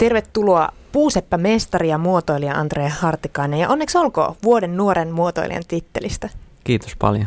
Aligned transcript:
Tervetuloa 0.00 0.68
puuseppä 0.92 1.38
mestari 1.38 1.88
ja 1.88 1.98
muotoilija 1.98 2.54
Andrea 2.54 2.88
Hartikainen 2.88 3.60
ja 3.60 3.68
onneksi 3.68 3.98
olkoon 3.98 4.34
vuoden 4.42 4.76
nuoren 4.76 5.12
muotoilijan 5.12 5.62
tittelistä. 5.68 6.28
Kiitos 6.64 6.96
paljon. 6.96 7.26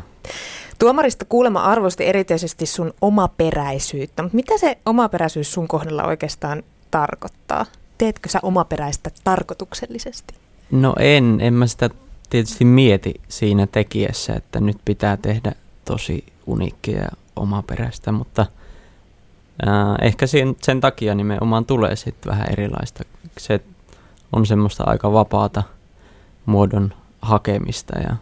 Tuomarista 0.79 1.25
kuulema 1.25 1.63
arvosti 1.63 2.05
erityisesti 2.05 2.65
sun 2.65 2.93
omaperäisyyttä, 3.01 4.23
mutta 4.23 4.35
mitä 4.35 4.57
se 4.57 4.77
omaperäisyys 4.85 5.53
sun 5.53 5.67
kohdalla 5.67 6.03
oikeastaan 6.03 6.63
tarkoittaa? 6.91 7.65
Teetkö 7.97 8.29
sä 8.29 8.39
omaperäistä 8.41 9.09
tarkoituksellisesti? 9.23 10.33
No 10.71 10.95
en, 10.99 11.37
en 11.41 11.53
mä 11.53 11.67
sitä 11.67 11.89
tietysti 12.29 12.65
mieti 12.65 13.13
siinä 13.27 13.67
tekijässä, 13.67 14.33
että 14.33 14.59
nyt 14.59 14.77
pitää 14.85 15.17
tehdä 15.17 15.51
tosi 15.85 16.25
uniikkia 16.47 16.99
ja 16.99 17.09
omaperäistä, 17.35 18.11
mutta 18.11 18.45
ää, 19.65 19.95
ehkä 20.01 20.27
sen, 20.27 20.55
sen 20.61 20.81
takia 20.81 21.15
nimenomaan 21.15 21.65
tulee 21.65 21.95
sitten 21.95 22.31
vähän 22.31 22.47
erilaista. 22.51 23.03
Se 23.37 23.59
on 24.31 24.45
semmoista 24.45 24.83
aika 24.87 25.13
vapaata 25.13 25.63
muodon 26.45 26.93
hakemista 27.21 27.99
ja 27.99 28.15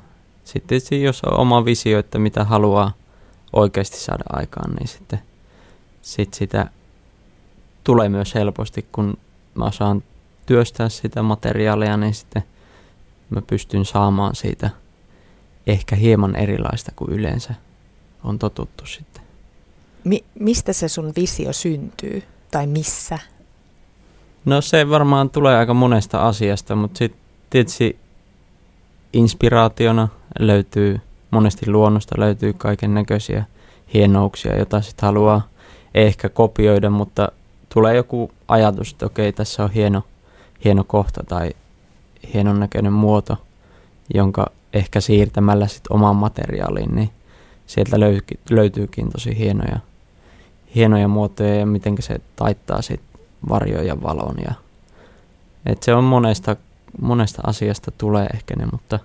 sitten 0.44 1.02
jos 1.02 1.23
on 1.23 1.39
oma 1.39 1.66
visio, 1.66 1.99
että 1.99 2.20
mitä 2.20 2.44
haluaa 2.44 2.91
oikeasti 3.53 3.98
saada 3.98 4.23
aikaan, 4.30 4.73
niin 4.75 4.88
sitten 4.88 5.20
sit 6.02 6.34
sitä 6.34 6.70
tulee 7.84 8.09
myös 8.09 8.36
helposti, 8.36 8.86
kun 8.91 9.17
mä 9.55 9.66
osaan 9.66 10.03
työstää 10.45 10.89
sitä 10.89 11.23
materiaalia, 11.23 11.98
niin 11.98 12.13
sitten 12.13 12.44
mä 13.30 13.41
pystyn 13.41 13.86
saamaan 13.86 14.36
siitä 14.36 14.70
ehkä 15.67 15.95
hieman 15.95 16.36
erilaista 16.36 16.91
kuin 16.95 17.11
yleensä 17.11 17.53
on 18.23 18.39
totuttu 18.39 18.86
sitten. 18.86 19.11
Mi- 20.04 20.23
mistä 20.40 20.73
se 20.73 20.88
sun 20.88 21.14
visio 21.16 21.54
syntyy 21.54 22.23
tai 22.52 22.68
missä? 22.68 23.20
No 24.46 24.62
se 24.62 24.90
varmaan 24.90 25.30
tulee 25.30 25.58
aika 25.58 25.73
monesta 25.73 26.28
asiasta, 26.28 26.76
mutta 26.76 26.98
sitten 26.98 27.22
tietysti 27.50 27.98
inspiraationa 29.14 30.08
löytyy 30.40 31.02
monesti 31.31 31.72
luonnosta, 31.72 32.16
löytyy 32.20 32.53
kaiken 32.53 32.94
näköisiä 32.94 33.45
hienouksia, 33.94 34.56
joita 34.58 34.81
sitten 34.81 35.08
haluaa 35.08 35.48
ehkä 35.94 36.30
kopioida, 36.30 36.90
mutta 36.90 37.31
tulee 37.73 37.95
joku 37.95 38.31
ajatus, 38.47 38.92
että 38.92 39.06
okei, 39.06 39.34
tässä 39.34 39.64
on 39.64 39.72
hieno, 39.72 40.03
hieno 40.66 40.84
kohta 40.84 41.23
tai 41.28 41.52
hienon 42.34 42.59
näköinen 42.59 42.94
muoto, 42.94 43.38
jonka 44.14 44.47
ehkä 44.73 45.02
siirtämällä 45.02 45.68
sitten 45.68 45.95
omaan 45.95 46.16
materiaaliin, 46.16 46.95
niin 46.95 47.09
sieltä 47.68 48.00
löytyy, 48.00 48.38
löytyykin 48.50 49.12
tosi 49.12 49.38
hienoja, 49.38 49.80
hienoja 50.75 51.08
muotoja 51.08 51.55
ja 51.55 51.66
miten 51.66 51.95
se 52.00 52.22
taittaa 52.36 52.81
sitten 52.81 53.22
varjoja 53.50 53.83
ja 53.83 54.02
valon. 54.02 54.36
Ja, 54.45 54.53
et 55.66 55.83
se 55.83 55.94
on 55.94 56.03
monesta, 56.03 56.55
monesta 57.02 57.41
asiasta 57.45 57.91
tulee 57.91 58.28
ehkä 58.33 58.55
ne, 58.55 58.66
mutta 58.72 59.00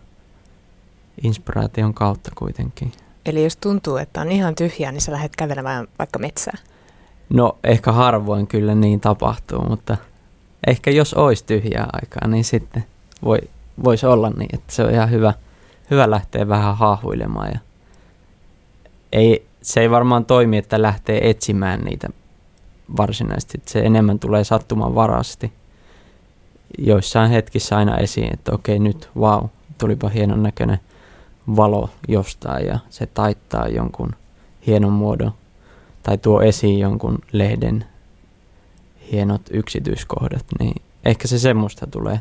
inspiraation 1.22 1.94
kautta 1.94 2.30
kuitenkin. 2.34 2.92
Eli 3.26 3.44
jos 3.44 3.56
tuntuu, 3.56 3.96
että 3.96 4.20
on 4.20 4.32
ihan 4.32 4.54
tyhjää, 4.54 4.92
niin 4.92 5.00
sä 5.00 5.12
lähdet 5.12 5.36
kävelemään 5.36 5.88
vaikka 5.98 6.18
metsään? 6.18 6.58
No 7.28 7.56
ehkä 7.64 7.92
harvoin 7.92 8.46
kyllä 8.46 8.74
niin 8.74 9.00
tapahtuu, 9.00 9.68
mutta 9.68 9.96
ehkä 10.66 10.90
jos 10.90 11.14
olisi 11.14 11.44
tyhjää 11.44 11.88
aikaa, 11.92 12.28
niin 12.28 12.44
sitten 12.44 12.84
voi, 13.24 13.38
voisi 13.84 14.06
olla 14.06 14.30
niin, 14.30 14.54
että 14.54 14.72
se 14.72 14.84
on 14.84 14.90
ihan 14.90 15.10
hyvä, 15.10 15.34
hyvä 15.90 16.10
lähteä 16.10 16.48
vähän 16.48 16.76
haahuilemaan. 16.76 17.50
Ja 17.52 17.58
ei, 19.16 19.46
se 19.62 19.80
ei 19.80 19.90
varmaan 19.90 20.24
toimi, 20.24 20.56
että 20.56 20.82
lähtee 20.82 21.30
etsimään 21.30 21.80
niitä 21.80 22.08
varsinaisesti. 22.96 23.62
Se 23.66 23.80
enemmän 23.80 24.18
tulee 24.18 24.44
sattuman 24.44 24.94
varasti. 24.94 25.52
Joissain 26.78 27.30
hetkissä 27.30 27.76
aina 27.76 27.98
esiin, 27.98 28.32
että 28.32 28.52
okei 28.52 28.78
nyt, 28.78 29.08
wow, 29.16 29.44
tulipa 29.78 30.08
hienon 30.08 30.42
näköinen 30.42 30.80
valo 31.56 31.90
jostain 32.08 32.66
ja 32.66 32.78
se 32.90 33.06
taittaa 33.06 33.68
jonkun 33.68 34.10
hienon 34.66 34.92
muodon 34.92 35.32
tai 36.02 36.18
tuo 36.18 36.42
esiin 36.42 36.78
jonkun 36.78 37.18
lehden 37.32 37.84
hienot 39.12 39.42
yksityiskohdat, 39.50 40.44
niin 40.58 40.82
ehkä 41.04 41.28
se 41.28 41.38
semmoista 41.38 41.86
tulee 41.86 42.20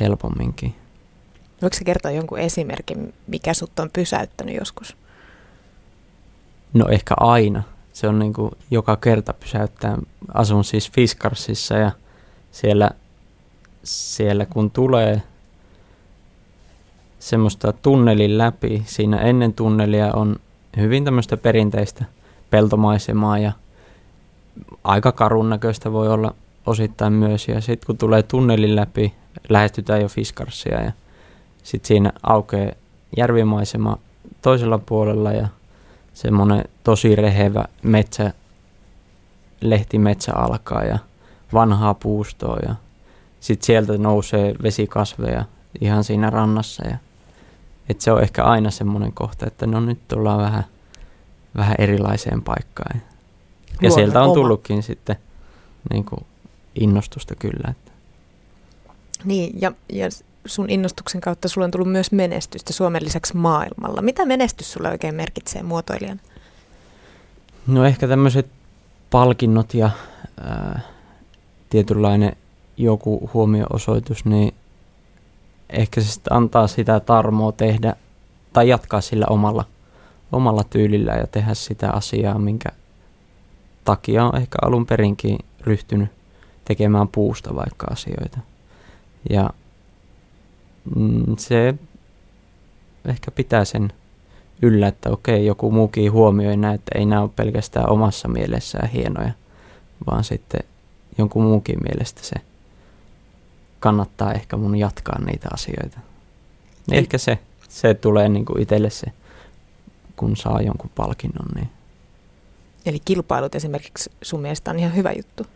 helpomminkin. 0.00 0.74
Voiko 1.62 1.76
kertoa 1.84 2.10
jonkun 2.10 2.38
esimerkin, 2.38 3.14
mikä 3.26 3.54
sut 3.54 3.78
on 3.78 3.90
pysäyttänyt 3.92 4.54
joskus? 4.54 4.96
No 6.74 6.88
ehkä 6.88 7.14
aina. 7.20 7.62
Se 7.92 8.08
on 8.08 8.18
niin 8.18 8.32
kuin 8.32 8.50
joka 8.70 8.96
kerta 8.96 9.32
pysäyttää. 9.32 9.98
Asun 10.34 10.64
siis 10.64 10.90
Fiskarsissa 10.92 11.74
ja 11.74 11.90
siellä, 12.50 12.90
siellä 13.84 14.46
kun 14.46 14.70
tulee 14.70 15.22
semmoista 17.18 17.72
tunnelin 17.72 18.38
läpi, 18.38 18.82
siinä 18.86 19.18
ennen 19.18 19.52
tunnelia 19.52 20.12
on 20.12 20.36
hyvin 20.76 21.04
tämmöistä 21.04 21.36
perinteistä 21.36 22.04
peltomaisemaa 22.50 23.38
ja 23.38 23.52
aika 24.84 25.12
karun 25.12 25.50
näköistä 25.50 25.92
voi 25.92 26.08
olla 26.08 26.34
osittain 26.66 27.12
myös. 27.12 27.48
Ja 27.48 27.60
sitten 27.60 27.86
kun 27.86 27.98
tulee 27.98 28.22
tunnelin 28.22 28.76
läpi, 28.76 29.14
lähestytään 29.48 30.00
jo 30.00 30.08
Fiskarsia 30.08 30.82
ja 30.82 30.92
sitten 31.62 31.88
siinä 31.88 32.12
aukeaa 32.22 32.72
järvimaisema 33.16 33.98
toisella 34.42 34.78
puolella 34.78 35.32
ja 35.32 35.48
semmoinen 36.22 36.64
tosi 36.84 37.16
rehevä 37.16 37.64
metsä, 37.82 38.32
lehtimetsä 39.60 40.32
alkaa 40.34 40.84
ja 40.84 40.98
vanhaa 41.52 41.94
puustoa 41.94 42.58
ja 42.68 42.74
sitten 43.40 43.66
sieltä 43.66 43.98
nousee 43.98 44.54
vesikasveja 44.62 45.44
ihan 45.80 46.04
siinä 46.04 46.30
rannassa 46.30 46.88
ja 46.88 46.96
et 47.88 48.00
se 48.00 48.12
on 48.12 48.22
ehkä 48.22 48.44
aina 48.44 48.70
semmoinen 48.70 49.12
kohta, 49.12 49.46
että 49.46 49.66
no 49.66 49.80
nyt 49.80 50.08
tullaan 50.08 50.38
vähän, 50.38 50.64
vähän 51.56 51.74
erilaiseen 51.78 52.42
paikkaan. 52.42 53.02
Ja 53.82 53.90
sieltä 53.90 54.20
on 54.20 54.24
oma. 54.24 54.34
tullutkin 54.34 54.82
sitten 54.82 55.16
niin 55.90 56.04
kuin 56.04 56.26
innostusta 56.80 57.34
kyllä. 57.34 57.70
Että. 57.70 57.92
Niin, 59.24 59.60
ja, 59.60 59.72
ja 59.92 60.08
sun 60.46 60.70
innostuksen 60.70 61.20
kautta 61.20 61.48
sulla 61.48 61.64
on 61.64 61.70
tullut 61.70 61.92
myös 61.92 62.12
menestystä 62.12 62.72
Suomen 62.72 63.04
lisäksi 63.04 63.36
maailmalla. 63.36 64.02
Mitä 64.02 64.26
menestys 64.26 64.72
sulle 64.72 64.88
oikein 64.88 65.14
merkitsee 65.14 65.62
muotoilijan? 65.62 66.20
No 67.66 67.84
ehkä 67.84 68.08
tämmöiset 68.08 68.46
palkinnot 69.10 69.74
ja 69.74 69.90
ää, 70.40 70.80
tietynlainen 71.70 72.36
joku 72.76 73.30
huomioosoitus, 73.34 74.24
niin 74.24 74.54
ehkä 75.70 76.00
se 76.00 76.20
antaa 76.30 76.66
sitä 76.66 77.00
tarmoa 77.00 77.52
tehdä 77.52 77.96
tai 78.52 78.68
jatkaa 78.68 79.00
sillä 79.00 79.26
omalla, 79.30 79.64
omalla 80.32 80.64
tyylillä 80.64 81.12
ja 81.12 81.26
tehdä 81.26 81.54
sitä 81.54 81.90
asiaa, 81.90 82.38
minkä 82.38 82.68
takia 83.84 84.24
on 84.24 84.36
ehkä 84.36 84.58
alun 84.62 84.86
perinkin 84.86 85.38
ryhtynyt 85.60 86.08
tekemään 86.64 87.08
puusta 87.08 87.54
vaikka 87.56 87.86
asioita. 87.90 88.38
Ja 89.30 89.50
mm, 90.96 91.36
se 91.36 91.74
ehkä 93.04 93.30
pitää 93.30 93.64
sen 93.64 93.92
yllä, 94.62 94.88
että 94.88 95.10
okei, 95.10 95.46
joku 95.46 95.70
muukin 95.70 96.12
huomioi 96.12 96.56
näin, 96.56 96.74
että 96.74 96.98
ei 96.98 97.06
nämä 97.06 97.22
ole 97.22 97.30
pelkästään 97.36 97.90
omassa 97.90 98.28
mielessään 98.28 98.88
hienoja, 98.88 99.32
vaan 100.06 100.24
sitten 100.24 100.60
jonkun 101.18 101.44
muukin 101.44 101.78
mielestä 101.82 102.20
se 102.22 102.36
kannattaa 103.80 104.32
ehkä 104.32 104.56
mun 104.56 104.76
jatkaa 104.76 105.24
niitä 105.24 105.48
asioita. 105.52 106.00
Ei. 106.92 106.98
Ehkä 106.98 107.18
se, 107.18 107.38
se 107.68 107.94
tulee 107.94 108.28
niin 108.28 108.44
kuin 108.44 108.62
itselle 108.62 108.90
se, 108.90 109.06
kun 110.16 110.36
saa 110.36 110.60
jonkun 110.62 110.90
palkinnon. 110.94 111.48
Niin. 111.54 111.68
Eli 112.86 112.98
kilpailut 113.04 113.54
esimerkiksi 113.54 114.10
sun 114.22 114.40
mielestä 114.40 114.70
on 114.70 114.78
ihan 114.78 114.96
hyvä 114.96 115.12
juttu? 115.12 115.46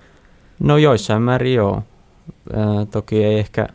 No 0.61 0.77
joissain 0.77 1.23
määrin 1.23 1.55
joo. 1.55 1.83
Ää, 2.53 2.87
toki 2.91 3.25
ei 3.25 3.39
ehkä 3.39 3.69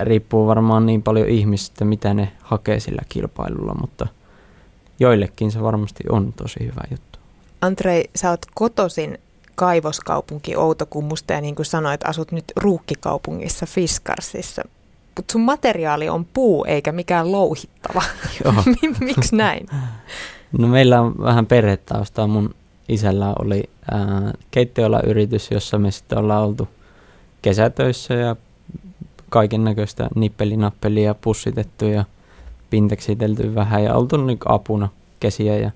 riippuu 0.00 0.46
varmaan 0.46 0.86
niin 0.86 1.02
paljon 1.02 1.28
ihmisistä, 1.28 1.84
mitä 1.84 2.14
ne 2.14 2.32
hakee 2.42 2.80
sillä 2.80 3.02
kilpailulla, 3.08 3.74
mutta 3.80 4.06
joillekin 5.00 5.52
se 5.52 5.62
varmasti 5.62 6.04
on 6.10 6.32
tosi 6.32 6.60
hyvä 6.60 6.80
juttu. 6.90 7.18
Andrei, 7.60 8.10
sä 8.14 8.30
oot 8.30 8.46
kotosin 8.54 9.18
kaivoskaupunki 9.54 10.56
Outokummusta 10.56 11.32
ja 11.32 11.40
niin 11.40 11.54
kuin 11.54 11.66
sanoit, 11.66 12.08
asut 12.08 12.32
nyt 12.32 12.44
ruukkikaupungissa 12.56 13.66
Fiskarsissa. 13.66 14.62
Mutta 15.16 15.32
sun 15.32 15.40
materiaali 15.40 16.08
on 16.08 16.24
puu 16.24 16.64
eikä 16.64 16.92
mikään 16.92 17.32
louhittava. 17.32 18.02
Miksi 19.00 19.36
näin? 19.36 19.66
No 20.58 20.68
meillä 20.68 21.00
on 21.00 21.14
vähän 21.22 21.46
perhetaustaa. 21.46 22.26
Mun 22.26 22.54
isällä 22.88 23.34
oli 23.42 23.70
ää, 23.90 24.32
keittiöllä 24.50 25.00
yritys, 25.06 25.50
jossa 25.50 25.78
me 25.78 25.90
sitten 25.90 26.18
ollaan 26.18 26.44
oltu 26.44 26.68
kesätöissä 27.42 28.14
ja 28.14 28.36
kaiken 29.30 29.64
näköistä 29.64 30.08
nippelinnappelia 30.14 31.14
pussitettu 31.14 31.84
ja 31.84 32.04
pinteksitelty 32.70 33.54
vähän 33.54 33.84
ja 33.84 33.94
oltu 33.94 34.16
niin 34.16 34.38
apuna 34.44 34.88
kesiä 35.20 35.56
ja, 35.56 35.70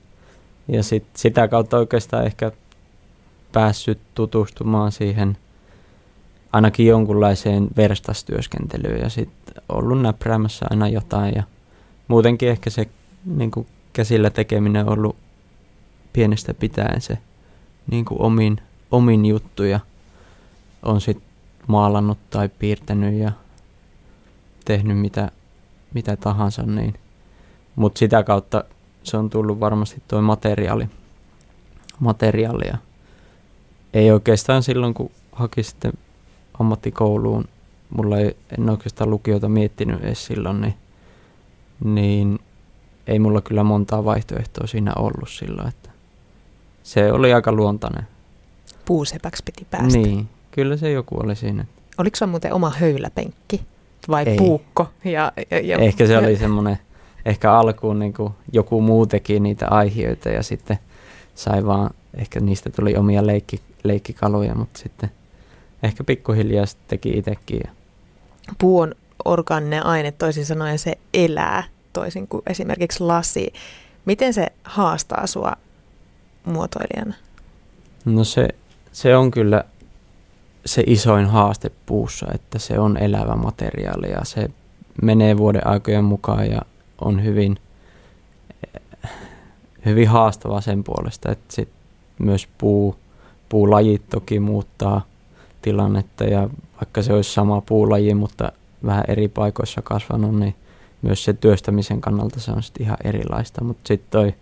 ja 0.69 0.83
sit, 0.83 1.05
sitä 1.15 1.49
kautta 1.49 1.79
oikeastaan 1.79 2.27
ehkä 2.27 2.53
päässyt 3.53 3.99
tutustumaan 4.15 4.93
siihen 4.93 5.37
ainakin 6.53 6.87
jonkunlaiseen 6.87 7.69
verstastyöskentelyyn 7.77 9.01
ja 9.01 9.09
sitten 9.09 9.55
ollut 9.69 10.03
näpräämässä 10.03 10.67
aina 10.71 10.89
jotain 10.89 11.35
ja 11.35 11.43
muutenkin 12.09 12.49
ehkä 12.49 12.71
se 12.71 12.87
niin 13.25 13.51
kuin 13.51 13.67
käsillä 13.93 14.31
tekeminen 14.31 14.87
on 14.87 14.93
ollut 14.93 15.17
pienestä 16.13 16.55
pitäen 16.55 17.01
se 17.01 17.19
niin 17.91 18.05
kuin 18.05 18.21
omin, 18.21 18.61
omin 18.91 19.25
juttuja. 19.25 19.81
On 20.83 21.01
sitten 21.01 21.30
maalannut 21.71 22.19
tai 22.31 22.49
piirtänyt 22.49 23.15
ja 23.15 23.33
tehnyt 24.65 24.99
mitä, 24.99 25.31
mitä 25.95 26.17
tahansa, 26.17 26.63
niin. 26.63 26.95
Mutta 27.77 27.99
sitä 27.99 28.23
kautta 28.23 28.65
se 29.03 29.17
on 29.17 29.31
tullut 29.31 29.61
varmasti 29.61 30.03
tuo 30.09 30.23
materiaali, 30.23 30.89
materiaalia. 32.01 32.79
Ei 33.95 34.13
oikeastaan 34.13 34.63
silloin, 34.63 34.95
kun 34.95 35.11
haki 35.33 35.63
sitten 35.63 35.93
ammattikouluun, 36.61 37.45
mulla 37.91 38.19
ei, 38.19 38.37
en 38.59 38.71
oikeastaan 38.71 39.11
lukiota 39.11 39.49
miettinyt 39.49 40.05
edes 40.05 40.27
silloin, 40.27 40.61
niin, 40.61 40.75
niin 41.85 42.39
ei 43.07 43.19
mulla 43.19 43.41
kyllä 43.41 43.65
montaa 43.65 44.05
vaihtoehtoa 44.05 44.67
siinä 44.67 44.93
ollut 44.97 45.31
silloin, 45.31 45.69
että 45.69 45.91
se 46.83 47.13
oli 47.13 47.33
aika 47.33 47.53
luontainen. 47.53 48.07
Puusepäksi 48.85 49.43
piti 49.45 49.67
päästä. 49.71 49.99
Niin, 49.99 50.29
kyllä 50.51 50.77
se 50.77 50.91
joku 50.91 51.21
oli 51.21 51.37
siinä. 51.37 51.65
Oliko 51.99 52.17
se 52.17 52.27
muuten 52.27 52.53
oma 52.53 52.71
höyläpenkki 52.71 53.61
vai 54.09 54.25
Ei. 54.27 54.37
puukko? 54.37 54.89
Ja, 55.05 55.33
ja, 55.51 55.59
ja, 55.61 55.79
Ehkä 55.79 56.07
se 56.07 56.19
oli 56.19 56.37
semmoinen, 56.37 56.79
ehkä 57.25 57.53
alkuun 57.53 57.99
niin 57.99 58.13
kuin 58.13 58.33
joku 58.53 58.81
muu 58.81 59.07
teki 59.07 59.41
niitä 59.41 59.69
aihioita 59.69 60.29
ja 60.29 60.43
sitten 60.43 60.79
sai 61.35 61.67
vaan, 61.67 61.91
ehkä 62.15 62.41
niistä 62.41 62.71
tuli 62.71 62.97
omia 62.97 63.27
leikki, 63.27 63.61
leikkikaluja, 63.83 64.55
mutta 64.55 64.79
sitten 64.79 65.11
ehkä 65.83 66.05
pikkuhiljaa 66.05 66.67
sitten 66.67 66.89
teki 66.89 67.19
itsekin. 67.19 67.61
Ja 67.65 67.71
Puu 68.59 68.81
on 68.81 68.95
orgaaninen 69.25 69.87
aine, 69.87 70.13
toisin 70.13 70.47
sanoen 70.47 70.79
se 70.79 70.99
elää, 71.15 71.63
toisin 71.93 72.29
kuin 72.29 72.43
esimerkiksi 72.47 73.05
lasi. 73.05 73.53
Miten 74.05 74.35
se 74.35 74.47
haastaa 74.65 75.27
sua 75.27 75.53
muotoilijana? 76.45 77.15
No 78.05 78.25
se, 78.25 78.49
se 78.93 79.17
on 79.17 79.31
kyllä 79.31 79.65
se 80.67 80.85
isoin 80.87 81.27
haaste 81.27 81.71
puussa, 81.87 82.27
että 82.35 82.59
se 82.59 82.79
on 82.79 82.97
elävä 82.97 83.37
materiaali 83.37 84.11
ja 84.11 84.25
se 84.25 84.51
menee 85.03 85.37
vuoden 85.37 85.67
aikojen 85.67 86.05
mukaan 86.05 86.51
ja 86.51 86.63
on 87.01 87.25
hyvin, 87.25 87.57
hyvin 89.87 90.09
haastava 90.09 90.61
sen 90.61 90.85
puolesta, 90.85 91.33
että 91.33 91.55
sit 91.55 91.69
myös 92.19 92.49
puu, 92.59 92.97
puulajit 93.49 94.03
toki 94.11 94.41
muuttaa 94.41 95.05
tilannetta 95.63 96.25
ja 96.25 96.49
vaikka 96.81 97.03
se 97.03 97.13
olisi 97.13 97.33
sama 97.33 97.61
puulaji, 97.61 98.15
mutta 98.15 98.53
vähän 98.87 99.05
eri 99.09 99.29
paikoissa 99.29 99.83
kasvanut, 99.83 100.39
niin 100.39 100.55
myös 101.03 101.25
se 101.25 101.33
työstämisen 101.33 102.01
kannalta 102.01 102.41
se 102.41 102.51
on 102.51 102.63
sitten 102.63 102.83
ihan 102.87 102.99
erilaista, 103.05 103.65
mutta 103.65 103.89
sitten 103.89 104.11
toi 104.11 104.35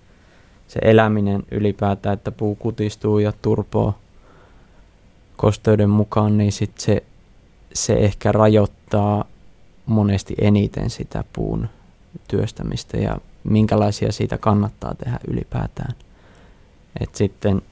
se 0.68 0.80
eläminen 0.82 1.42
ylipäätään, 1.50 2.14
että 2.14 2.32
puu 2.32 2.54
kutistuu 2.54 3.18
ja 3.18 3.32
turpoo 3.42 3.94
kosteuden 5.38 5.90
mukaan, 5.90 6.38
niin 6.38 6.52
sit 6.52 6.78
se, 6.78 7.02
se 7.72 7.94
ehkä 7.94 8.32
rajoittaa 8.32 9.24
monesti 9.86 10.34
eniten 10.38 10.90
sitä 10.90 11.24
puun 11.32 11.68
työstämistä 12.28 12.96
ja 12.96 13.18
minkälaisia 13.44 14.12
siitä 14.12 14.38
kannattaa 14.38 14.94
tehdä 14.94 15.18
ylipäätään. 15.28 15.94
Et 17.00 17.14
sitten 17.14 17.62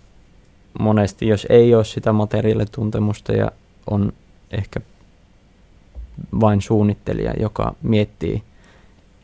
monesti, 0.78 1.28
jos 1.28 1.46
ei 1.50 1.74
ole 1.74 1.84
sitä 1.84 2.12
materiaalituntemusta 2.12 3.32
ja 3.32 3.50
on 3.90 4.12
ehkä 4.50 4.80
vain 6.40 6.62
suunnittelija, 6.62 7.32
joka 7.40 7.74
miettii, 7.82 8.42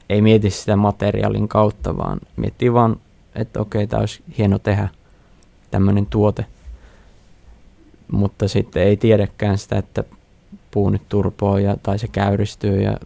ei 0.08 0.22
mieti 0.22 0.50
sitä 0.50 0.76
materiaalin 0.76 1.48
kautta, 1.48 1.96
vaan 1.96 2.20
miettii 2.36 2.72
vaan, 2.72 2.96
että 3.34 3.60
okei, 3.60 3.86
tämä 3.86 4.00
olisi 4.00 4.22
hieno 4.38 4.58
tehdä 4.58 4.88
tämmöinen 5.70 6.06
tuote, 6.06 6.46
mutta 8.12 8.48
sitten 8.48 8.82
ei 8.82 8.96
tiedäkään 8.96 9.58
sitä, 9.58 9.78
että 9.78 10.04
puu 10.70 10.90
nyt 10.90 11.02
turpoo 11.08 11.58
ja, 11.58 11.76
tai 11.82 11.98
se 11.98 12.08
käyristyy 12.08 12.82
ja 12.82 12.96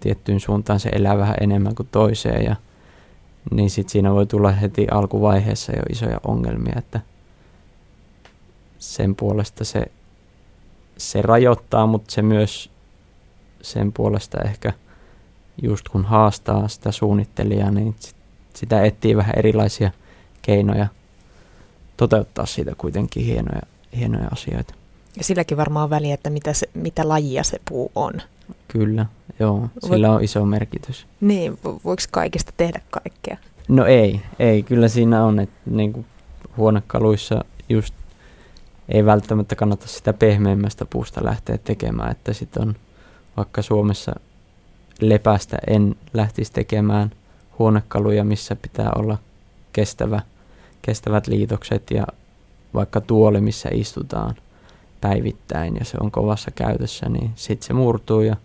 tiettyyn 0.00 0.40
suuntaan 0.40 0.80
se 0.80 0.88
elää 0.88 1.18
vähän 1.18 1.36
enemmän 1.40 1.74
kuin 1.74 1.88
toiseen 1.92 2.44
ja 2.44 2.56
niin 3.50 3.70
sitten 3.70 3.92
siinä 3.92 4.12
voi 4.12 4.26
tulla 4.26 4.50
heti 4.50 4.86
alkuvaiheessa 4.90 5.72
jo 5.72 5.82
isoja 5.90 6.20
ongelmia, 6.26 6.74
että 6.78 7.00
sen 8.78 9.16
puolesta 9.16 9.64
se, 9.64 9.86
se 10.96 11.22
rajoittaa, 11.22 11.86
mutta 11.86 12.12
se 12.12 12.22
myös 12.22 12.70
sen 13.62 13.92
puolesta 13.92 14.38
ehkä 14.44 14.72
just 15.62 15.88
kun 15.88 16.04
haastaa 16.04 16.68
sitä 16.68 16.92
suunnittelijaa, 16.92 17.70
niin 17.70 17.94
sit, 18.00 18.16
sitä 18.54 18.82
etsii 18.82 19.16
vähän 19.16 19.34
erilaisia 19.38 19.90
keinoja 20.42 20.86
toteuttaa 21.96 22.46
siitä 22.46 22.74
kuitenkin 22.74 23.24
hienoja, 23.24 23.62
hienoja 23.96 24.28
asioita. 24.32 24.74
Ja 25.16 25.24
silläkin 25.24 25.56
varmaan 25.56 25.84
on 25.84 25.90
väliä, 25.90 26.14
että 26.14 26.30
mitä, 26.30 26.52
se, 26.52 26.68
mitä 26.74 27.08
lajia 27.08 27.44
se 27.44 27.60
puu 27.68 27.92
on. 27.94 28.12
Kyllä, 28.68 29.06
joo, 29.38 29.68
sillä 29.86 30.12
on 30.12 30.24
iso 30.24 30.44
merkitys. 30.44 31.06
Niin, 31.20 31.52
vo- 31.52 31.80
voiko 31.84 32.02
kaikista 32.10 32.52
tehdä 32.56 32.80
kaikkea? 32.90 33.36
No 33.68 33.86
ei, 33.86 34.20
ei, 34.38 34.62
kyllä 34.62 34.88
siinä 34.88 35.24
on, 35.24 35.38
että 35.38 35.56
niin 35.66 35.92
kuin 35.92 36.06
huonekaluissa 36.56 37.44
just 37.68 37.94
ei 38.88 39.04
välttämättä 39.04 39.56
kannata 39.56 39.86
sitä 39.86 40.12
pehmeämmästä 40.12 40.84
puusta 40.84 41.24
lähteä 41.24 41.58
tekemään, 41.58 42.10
että 42.10 42.32
sitten 42.32 42.62
on 42.62 42.76
vaikka 43.36 43.62
Suomessa 43.62 44.12
lepästä 45.00 45.58
en 45.66 45.96
lähtisi 46.14 46.52
tekemään 46.52 47.10
huonekaluja, 47.58 48.24
missä 48.24 48.56
pitää 48.56 48.90
olla 48.96 49.18
kestävä, 49.72 50.20
kestävät 50.82 51.26
liitokset 51.26 51.90
ja 51.90 52.06
vaikka 52.74 53.00
tuoli, 53.00 53.40
missä 53.40 53.68
istutaan 53.72 54.34
päivittäin 55.00 55.76
ja 55.78 55.84
se 55.84 55.96
on 56.00 56.10
kovassa 56.10 56.50
käytössä, 56.50 57.08
niin 57.08 57.30
sitten 57.34 57.66
se 57.66 57.72
murtuu 57.72 58.20
ja 58.20 58.36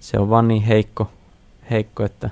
se 0.00 0.18
on 0.18 0.30
vaan 0.30 0.48
niin 0.48 0.62
heikko, 0.62 1.10
heikko 1.70 2.04
että 2.04 2.30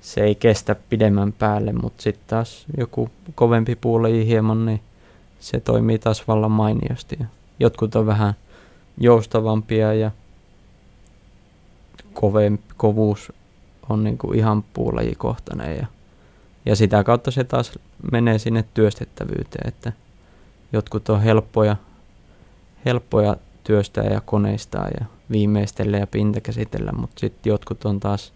se 0.00 0.20
ei 0.20 0.34
kestä 0.34 0.76
pidemmän 0.88 1.32
päälle, 1.32 1.72
mutta 1.72 2.02
sitten 2.02 2.24
taas 2.26 2.66
joku 2.78 3.10
kovempi 3.34 3.76
puulaji 3.76 4.26
hieman, 4.26 4.66
niin 4.66 4.80
se 5.40 5.60
toimii 5.60 5.98
taas 5.98 6.28
vallan 6.28 6.50
mainiosti. 6.50 7.18
Jotkut 7.60 7.94
on 7.94 8.06
vähän 8.06 8.34
joustavampia 8.98 9.94
ja 9.94 10.10
kovempi, 12.12 12.64
kovuus 12.76 13.32
on 13.88 14.04
niinku 14.04 14.32
ihan 14.32 14.62
puulajikohtainen 14.62 15.76
ja, 15.76 15.86
ja 16.66 16.76
sitä 16.76 17.04
kautta 17.04 17.30
se 17.30 17.44
taas 17.44 17.78
menee 18.12 18.38
sinne 18.38 18.64
työstettävyyteen, 18.74 19.68
että 19.68 19.92
jotkut 20.72 21.08
on 21.08 21.22
helppoja, 21.22 21.76
helppoja 22.84 23.36
työstää 23.64 24.04
ja 24.04 24.20
koneistaa 24.20 24.88
ja 25.00 25.06
viimeistellä 25.30 25.96
ja 25.96 26.06
pintakäsitellä, 26.06 26.92
mutta 26.92 27.20
sitten 27.20 27.50
jotkut 27.50 27.84
on 27.84 28.00
taas 28.00 28.32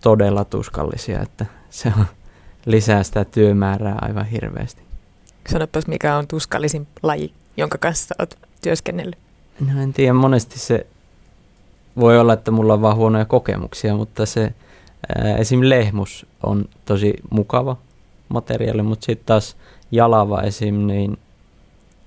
todella 0.00 0.44
tuskallisia, 0.44 1.20
että 1.22 1.46
se 1.70 1.92
on, 1.98 2.06
lisää 2.66 3.02
sitä 3.02 3.24
työmäärää 3.24 3.98
aivan 4.00 4.26
hirveästi. 4.26 4.82
Sanopas, 5.48 5.86
mikä 5.86 6.16
on 6.16 6.28
tuskallisin 6.28 6.86
laji, 7.02 7.32
jonka 7.56 7.78
kanssa 7.78 8.14
olet 8.18 8.38
työskennellyt? 8.62 9.18
No 9.60 9.82
en 9.82 9.92
tiedä, 9.92 10.12
monesti 10.12 10.58
se 10.58 10.86
voi 12.00 12.18
olla, 12.18 12.32
että 12.32 12.50
mulla 12.50 12.74
on 12.74 12.82
vaan 12.82 12.96
huonoja 12.96 13.24
kokemuksia, 13.24 13.96
mutta 13.96 14.26
se 14.26 14.54
ää, 15.18 15.36
esim. 15.36 15.60
lehmus 15.62 16.26
on 16.42 16.64
tosi 16.84 17.14
mukava 17.30 17.76
materiaali, 18.28 18.82
mutta 18.82 19.06
sitten 19.06 19.26
taas 19.26 19.56
jalava 19.90 20.42
esim. 20.42 20.74
niin 20.74 21.18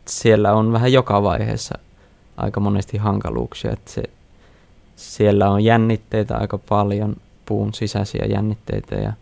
siellä 0.07 0.53
on 0.53 0.71
vähän 0.71 0.93
joka 0.93 1.23
vaiheessa 1.23 1.79
aika 2.37 2.59
monesti 2.59 2.97
hankaluuksia, 2.97 3.71
että 3.71 3.91
se, 3.91 4.03
siellä 4.95 5.49
on 5.49 5.63
jännitteitä 5.63 6.37
aika 6.37 6.57
paljon, 6.57 7.15
puun 7.45 7.73
sisäisiä 7.73 8.25
jännitteitä 8.25 8.95
ja 8.95 9.13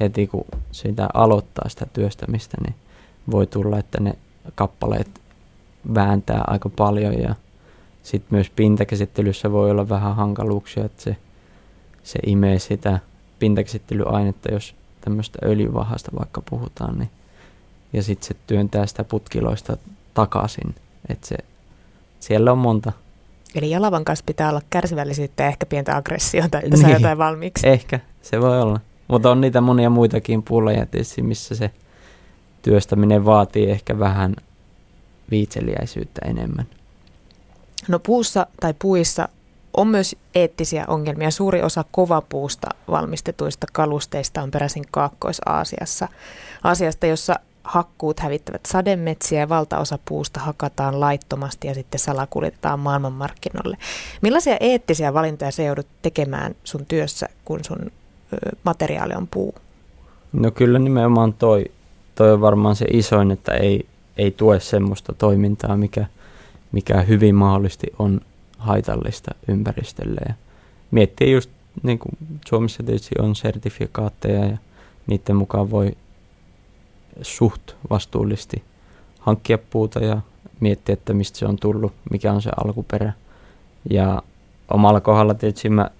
heti 0.00 0.26
kun 0.26 0.44
sitä 0.72 1.08
aloittaa 1.14 1.68
sitä 1.68 1.86
työstämistä, 1.92 2.56
niin 2.66 2.74
voi 3.30 3.46
tulla, 3.46 3.78
että 3.78 4.00
ne 4.00 4.14
kappaleet 4.54 5.20
vääntää 5.94 6.44
aika 6.46 6.68
paljon 6.68 7.18
ja 7.18 7.34
sitten 8.02 8.28
myös 8.30 8.50
pintakäsittelyssä 8.50 9.52
voi 9.52 9.70
olla 9.70 9.88
vähän 9.88 10.16
hankaluuksia, 10.16 10.84
että 10.84 11.02
se, 11.02 11.16
se 12.02 12.18
imee 12.26 12.58
sitä 12.58 12.98
pintakäsittelyainetta, 13.38 14.52
jos 14.52 14.74
tämmöistä 15.00 15.38
öljyvahasta 15.44 16.10
vaikka 16.18 16.42
puhutaan, 16.50 16.98
niin, 16.98 17.10
ja 17.92 18.02
sitten 18.02 18.28
se 18.28 18.34
työntää 18.46 18.86
sitä 18.86 19.04
putkiloista 19.04 19.76
takaisin, 20.14 20.74
että 21.08 21.26
se, 21.28 21.36
siellä 22.20 22.52
on 22.52 22.58
monta. 22.58 22.92
Eli 23.54 23.70
jalavan 23.70 24.04
kanssa 24.04 24.24
pitää 24.26 24.50
olla 24.50 24.62
kärsivällisyyttä 24.70 25.42
ja 25.42 25.48
ehkä 25.48 25.66
pientä 25.66 25.96
aggressiota, 25.96 26.60
että 26.60 26.76
saa 26.76 26.86
Niin. 26.86 26.94
jotain 26.94 27.18
valmiiksi. 27.18 27.68
Ehkä, 27.68 28.00
se 28.22 28.40
voi 28.40 28.60
olla. 28.60 28.80
Mutta 29.08 29.30
on 29.30 29.40
niitä 29.40 29.60
monia 29.60 29.90
muitakin 29.90 30.42
puulajeja 30.42 30.86
tietysti, 30.86 31.22
missä 31.22 31.54
se 31.54 31.70
työstäminen 32.62 33.24
vaatii 33.24 33.70
ehkä 33.70 33.98
vähän 33.98 34.36
viitseliäisyyttä 35.30 36.20
enemmän. 36.24 36.66
No 37.88 37.98
puussa 37.98 38.46
tai 38.60 38.74
puissa 38.78 39.28
on 39.76 39.88
myös 39.88 40.16
eettisiä 40.34 40.84
ongelmia. 40.88 41.30
Suuri 41.30 41.62
osa 41.62 41.84
kovapuusta 41.90 42.68
valmistetuista 42.90 43.66
kalusteista 43.72 44.42
on 44.42 44.50
peräisin 44.50 44.84
Kaakkois-Aasiassa, 44.90 46.08
Aasiasta, 46.64 47.06
jossa 47.06 47.34
hakkuut 47.66 48.20
hävittävät 48.20 48.60
sademetsiä 48.66 49.40
ja 49.40 49.48
valtaosa 49.48 49.98
puusta 50.04 50.40
hakataan 50.40 51.00
laittomasti 51.00 51.68
ja 51.68 51.74
sitten 51.74 52.00
salakuljetetaan 52.00 52.80
maailmanmarkkinoille. 52.80 53.76
Millaisia 54.22 54.56
eettisiä 54.60 55.14
valintoja 55.14 55.50
se 55.50 55.64
joudut 55.64 55.86
tekemään 56.02 56.54
sun 56.64 56.86
työssä, 56.86 57.28
kun 57.44 57.60
sun 57.64 57.90
materiaali 58.64 59.14
on 59.14 59.26
puu? 59.26 59.54
No 60.32 60.50
kyllä 60.50 60.78
nimenomaan 60.78 61.32
toi, 61.32 61.64
toi 62.14 62.32
on 62.32 62.40
varmaan 62.40 62.76
se 62.76 62.84
isoin, 62.92 63.30
että 63.30 63.54
ei, 63.54 63.86
ei 64.16 64.30
tue 64.30 64.60
semmoista 64.60 65.12
toimintaa, 65.12 65.76
mikä, 65.76 66.06
mikä 66.72 67.00
hyvin 67.00 67.34
mahdollisesti 67.34 67.86
on 67.98 68.20
haitallista 68.58 69.34
ympäristölle. 69.48 70.20
Ja 70.28 70.34
miettii 70.90 71.32
just, 71.32 71.50
niin 71.82 71.98
kuin 71.98 72.12
Suomessa 72.48 72.82
tietysti 72.82 73.14
on 73.18 73.36
sertifikaatteja 73.36 74.44
ja 74.44 74.56
niiden 75.06 75.36
mukaan 75.36 75.70
voi 75.70 75.96
suht 77.22 77.72
vastuullisesti 77.90 78.64
hankkia 79.20 79.58
puuta 79.58 79.98
ja 79.98 80.20
miettiä, 80.60 80.92
että 80.92 81.12
mistä 81.12 81.38
se 81.38 81.46
on 81.46 81.56
tullut, 81.56 81.92
mikä 82.10 82.32
on 82.32 82.42
se 82.42 82.50
alkuperä. 82.64 83.12
Ja 83.90 84.22
omalla 84.68 85.00
kohdalla 85.00 85.34
tietysti 85.34 85.68
mä 85.68 85.90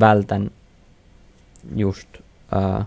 vältän 0.00 0.50
just 1.76 2.08
ää, 2.54 2.84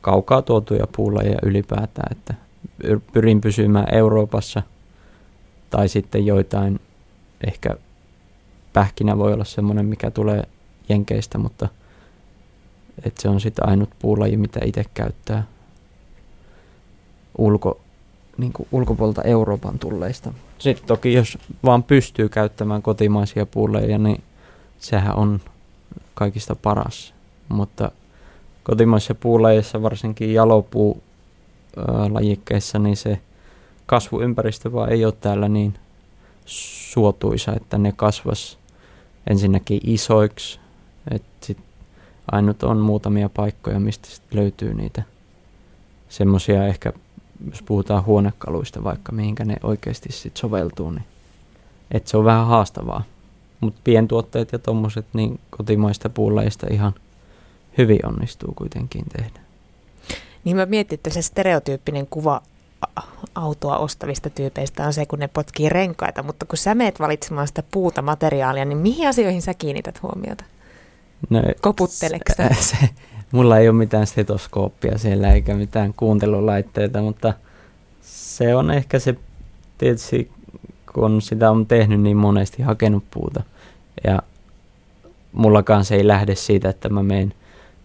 kaukaa 0.00 0.42
tuotuja 0.42 0.86
puulajeja 0.96 1.38
ylipäätään, 1.42 2.16
että 2.16 2.34
pyrin 3.12 3.40
pysymään 3.40 3.94
Euroopassa 3.94 4.62
tai 5.70 5.88
sitten 5.88 6.26
joitain, 6.26 6.80
ehkä 7.46 7.76
pähkinä 8.72 9.18
voi 9.18 9.32
olla 9.32 9.44
semmoinen, 9.44 9.86
mikä 9.86 10.10
tulee 10.10 10.42
Jenkeistä, 10.88 11.38
mutta 11.38 11.68
että 13.04 13.22
se 13.22 13.28
on 13.28 13.40
sitten 13.40 13.68
ainut 13.68 13.90
puulaji, 13.98 14.36
mitä 14.36 14.60
itse 14.64 14.84
käyttää 14.94 15.46
ulko, 17.38 17.80
niin 18.38 18.52
kuin 18.52 18.68
ulkopuolelta 18.72 19.22
Euroopan 19.22 19.78
tulleista. 19.78 20.34
Sitten 20.58 20.86
toki 20.86 21.12
jos 21.12 21.38
vaan 21.64 21.82
pystyy 21.82 22.28
käyttämään 22.28 22.82
kotimaisia 22.82 23.46
puuleja, 23.46 23.98
niin 23.98 24.22
sehän 24.78 25.16
on 25.16 25.40
kaikista 26.14 26.56
paras. 26.56 27.14
Mutta 27.48 27.90
kotimaisissa 28.62 29.14
puuleissa, 29.14 29.82
varsinkin 29.82 30.34
jalopuu 30.34 31.02
lajikkeissa, 32.10 32.78
niin 32.78 32.96
se 32.96 33.18
kasvuympäristö 33.86 34.72
vaan 34.72 34.92
ei 34.92 35.04
ole 35.04 35.14
täällä 35.20 35.48
niin 35.48 35.74
suotuisa, 36.46 37.52
että 37.56 37.78
ne 37.78 37.92
kasvas 37.96 38.58
ensinnäkin 39.30 39.80
isoiksi. 39.86 40.60
Et 41.10 41.22
sit 41.40 41.58
ainut 42.32 42.62
on 42.62 42.78
muutamia 42.78 43.28
paikkoja, 43.28 43.80
mistä 43.80 44.08
sit 44.08 44.22
löytyy 44.34 44.74
niitä 44.74 45.02
semmoisia 46.08 46.66
ehkä 46.66 46.92
jos 47.50 47.62
puhutaan 47.62 48.06
huonekaluista 48.06 48.84
vaikka, 48.84 49.12
mihinkä 49.12 49.44
ne 49.44 49.56
oikeasti 49.62 50.12
sit 50.12 50.36
soveltuu, 50.36 50.90
niin 50.90 51.04
että 51.90 52.10
se 52.10 52.16
on 52.16 52.24
vähän 52.24 52.46
haastavaa. 52.46 53.04
Mutta 53.60 53.80
pientuotteet 53.84 54.52
ja 54.52 54.58
tuommoiset 54.58 55.06
niin 55.12 55.40
kotimaista 55.50 56.08
puuleista 56.08 56.66
ihan 56.70 56.94
hyvin 57.78 58.06
onnistuu 58.06 58.52
kuitenkin 58.54 59.04
tehdä. 59.16 59.40
Niin 60.44 60.56
mä 60.56 60.66
mietin, 60.66 60.96
että 60.96 61.10
se 61.10 61.22
stereotyyppinen 61.22 62.06
kuva 62.06 62.42
autoa 63.34 63.78
ostavista 63.78 64.30
tyypeistä 64.30 64.86
on 64.86 64.92
se, 64.92 65.06
kun 65.06 65.18
ne 65.18 65.28
potkii 65.28 65.68
renkaita, 65.68 66.22
mutta 66.22 66.46
kun 66.46 66.58
sä 66.58 66.74
meet 66.74 67.00
valitsemaan 67.00 67.46
sitä 67.46 67.62
puuta 67.70 68.02
materiaalia, 68.02 68.64
niin 68.64 68.78
mihin 68.78 69.08
asioihin 69.08 69.42
sä 69.42 69.54
kiinnität 69.54 70.02
huomiota? 70.02 70.44
No, 71.30 71.42
Koputteleksä? 71.60 72.48
Se, 72.48 72.62
se, 72.62 72.88
mulla 73.32 73.58
ei 73.58 73.68
ole 73.68 73.76
mitään 73.76 74.06
stetoskooppia 74.06 74.98
siellä 74.98 75.32
eikä 75.32 75.54
mitään 75.54 75.94
kuuntelulaitteita, 75.96 77.02
mutta 77.02 77.34
se 78.02 78.54
on 78.54 78.70
ehkä 78.70 78.98
se, 78.98 79.14
tietysti 79.78 80.30
kun 80.94 81.22
sitä 81.22 81.50
on 81.50 81.66
tehnyt 81.66 82.00
niin 82.00 82.16
monesti, 82.16 82.62
hakenut 82.62 83.04
puuta. 83.10 83.42
Ja 84.04 84.22
mullakaan 85.32 85.84
se 85.84 85.94
ei 85.94 86.06
lähde 86.06 86.34
siitä, 86.34 86.68
että 86.68 86.88
mä 86.88 87.02
menen 87.02 87.34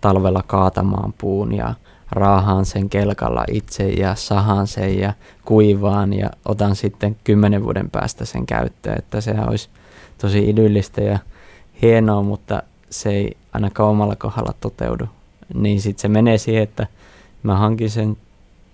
talvella 0.01 0.44
kaatamaan 0.48 1.13
puun 1.18 1.54
ja 1.54 1.74
raahaan 2.12 2.66
sen 2.66 2.89
kelkalla 2.89 3.46
itse 3.51 3.89
ja 3.89 4.16
sahaan 4.16 4.68
sen 4.68 5.00
ja 5.00 5.13
kuivaan 5.46 6.13
ja 6.13 6.30
otan 6.46 6.75
sitten 6.75 7.18
kymmenen 7.24 7.63
vuoden 7.63 7.89
päästä 7.89 8.25
sen 8.25 8.46
käyttöön, 8.46 8.98
että 8.98 9.22
sehän 9.22 9.50
olisi 9.50 9.70
tosi 10.18 10.50
idyllistä 10.50 11.01
ja 11.01 11.20
hienoa, 11.82 12.24
mutta 12.24 12.63
se 12.89 13.10
ei 13.10 13.38
ainakaan 13.54 13.89
omalla 13.89 14.16
kohdalla 14.16 14.54
toteudu 14.62 15.06
niin 15.54 15.82
sitten 15.82 16.01
se 16.01 16.08
menee 16.08 16.38
siihen, 16.38 16.63
että 16.63 16.88
mä 17.44 17.56
hankin 17.56 17.89
sen 17.89 18.18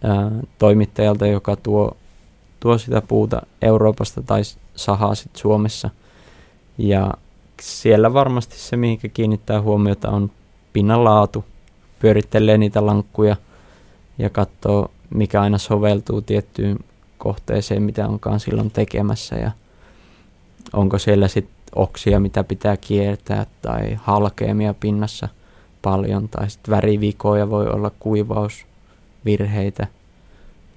ää, 0.03 0.31
toimittajalta, 0.59 1.27
joka 1.27 1.55
tuo, 1.55 1.97
tuo 2.59 2.77
sitä 2.77 3.01
puuta 3.01 3.41
Euroopasta 3.61 4.21
tai 4.21 4.41
sahaa 4.75 5.15
sitten 5.15 5.41
Suomessa. 5.41 5.89
Ja 6.77 7.13
siellä 7.61 8.13
varmasti 8.13 8.59
se, 8.59 8.77
mihinkä 8.77 9.07
kiinnittää 9.07 9.61
huomiota, 9.61 10.09
on 10.09 10.31
pinnan 10.73 11.03
laatu. 11.03 11.45
Pyörittelee 11.99 12.57
niitä 12.57 12.85
lankkuja 12.85 13.35
ja 14.17 14.29
katsoo, 14.29 14.91
mikä 15.09 15.41
aina 15.41 15.57
soveltuu 15.57 16.21
tiettyyn 16.21 16.79
kohteeseen, 17.17 17.83
mitä 17.83 18.07
onkaan 18.07 18.39
silloin 18.39 18.71
tekemässä. 18.71 19.35
Ja 19.35 19.51
onko 20.73 20.99
siellä 20.99 21.27
sitten 21.27 21.55
oksia, 21.75 22.19
mitä 22.19 22.43
pitää 22.43 22.77
kiertää 22.77 23.45
tai 23.61 23.99
halkeamia 24.03 24.73
pinnassa– 24.73 25.27
paljon, 25.83 26.29
tai 26.29 26.49
sitten 26.49 26.71
värivikoja 26.71 27.49
voi 27.49 27.67
olla 27.67 27.91
kuivausvirheitä. 27.99 29.87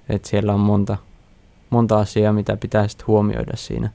Et 0.09 0.25
siellä 0.25 0.53
on 0.53 0.59
monta, 0.59 0.97
monta 1.69 1.99
asiaa, 1.99 2.33
mitä 2.33 2.57
pitää 2.57 2.87
sitten 2.87 3.07
huomioida 3.07 3.57
siinä 3.57 3.89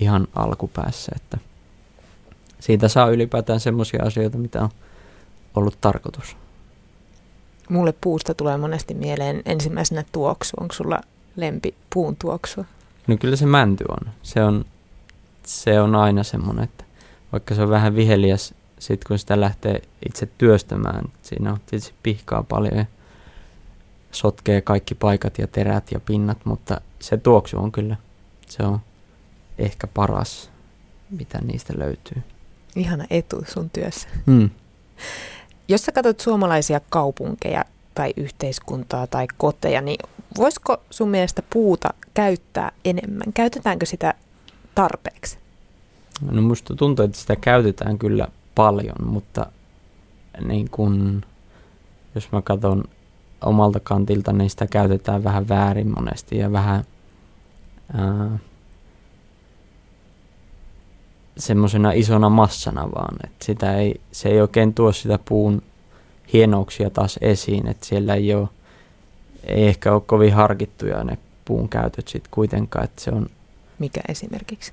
ihan 0.00 0.28
alkupäässä, 0.34 1.12
että 1.16 1.38
siitä 2.60 2.88
saa 2.88 3.10
ylipäätään 3.10 3.60
semmoisia 3.60 4.02
asioita, 4.04 4.38
mitä 4.38 4.62
on 4.62 4.70
ollut 5.54 5.80
tarkoitus. 5.80 6.36
Mulle 7.68 7.94
puusta 8.00 8.34
tulee 8.34 8.56
monesti 8.56 8.94
mieleen 8.94 9.42
ensimmäisenä 9.44 10.04
tuoksu. 10.12 10.56
Onko 10.60 10.74
sulla 10.74 11.00
lempi 11.36 11.74
puun 11.94 12.16
tuoksu? 12.16 12.66
No 13.06 13.16
kyllä 13.16 13.36
se 13.36 13.46
mänty 13.46 13.84
on. 13.88 14.12
Se 14.22 14.44
on, 14.44 14.64
se 15.46 15.80
on 15.80 15.94
aina 15.94 16.22
semmoinen, 16.22 16.64
että 16.64 16.84
vaikka 17.32 17.54
se 17.54 17.62
on 17.62 17.70
vähän 17.70 17.96
viheliäs 17.96 18.54
sitten 18.82 19.08
kun 19.08 19.18
sitä 19.18 19.40
lähtee 19.40 19.82
itse 20.08 20.28
työstämään, 20.38 21.04
siinä 21.22 21.52
on 21.52 21.60
tietysti 21.66 21.94
pihkaa 22.02 22.42
paljon 22.42 22.76
ja 22.76 22.84
sotkee 24.12 24.60
kaikki 24.60 24.94
paikat 24.94 25.38
ja 25.38 25.46
terät 25.46 25.92
ja 25.92 26.00
pinnat, 26.00 26.38
mutta 26.44 26.80
se 27.00 27.16
tuoksu 27.16 27.58
on 27.58 27.72
kyllä, 27.72 27.96
se 28.46 28.62
on 28.62 28.80
ehkä 29.58 29.86
paras, 29.86 30.50
mitä 31.10 31.38
niistä 31.38 31.72
löytyy. 31.76 32.22
Ihana 32.76 33.04
etu 33.10 33.44
sun 33.48 33.70
työssä. 33.70 34.08
Hmm. 34.26 34.50
Jos 35.68 35.82
sä 35.82 35.92
katsot 35.92 36.20
suomalaisia 36.20 36.80
kaupunkeja 36.90 37.64
tai 37.94 38.12
yhteiskuntaa 38.16 39.06
tai 39.06 39.26
koteja, 39.36 39.80
niin 39.80 39.98
voisiko 40.36 40.82
sun 40.90 41.08
mielestä 41.08 41.42
puuta 41.52 41.94
käyttää 42.14 42.72
enemmän? 42.84 43.32
Käytetäänkö 43.34 43.86
sitä 43.86 44.14
tarpeeksi? 44.74 45.38
No 46.30 46.42
musta 46.42 46.76
tuntuu, 46.76 47.04
että 47.04 47.18
sitä 47.18 47.36
käytetään 47.36 47.98
kyllä 47.98 48.28
paljon, 48.54 48.96
mutta 49.04 49.46
niin 50.44 50.70
kun, 50.70 51.22
jos 52.14 52.32
mä 52.32 52.42
katson 52.42 52.84
omalta 53.40 53.80
kantilta, 53.80 54.32
niin 54.32 54.50
sitä 54.50 54.66
käytetään 54.66 55.24
vähän 55.24 55.48
väärin 55.48 55.92
monesti 55.96 56.38
ja 56.38 56.52
vähän 56.52 56.84
semmoisena 61.38 61.92
isona 61.92 62.28
massana 62.28 62.88
vaan, 62.94 63.16
että 63.24 63.44
sitä 63.44 63.76
ei, 63.76 64.00
se 64.12 64.28
ei 64.28 64.40
oikein 64.40 64.74
tuo 64.74 64.92
sitä 64.92 65.18
puun 65.24 65.62
hienouksia 66.32 66.90
taas 66.90 67.18
esiin, 67.20 67.68
että 67.68 67.86
siellä 67.86 68.14
ei 68.14 68.34
ole, 68.34 68.48
ei 69.44 69.66
ehkä 69.66 69.92
ole 69.92 70.02
kovin 70.06 70.32
harkittuja 70.32 71.04
ne 71.04 71.18
puun 71.44 71.68
käytöt 71.68 72.08
sitten 72.08 72.30
kuitenkaan, 72.30 72.84
että 72.84 73.02
se 73.02 73.10
on... 73.10 73.26
Mikä 73.78 74.00
esimerkiksi? 74.08 74.72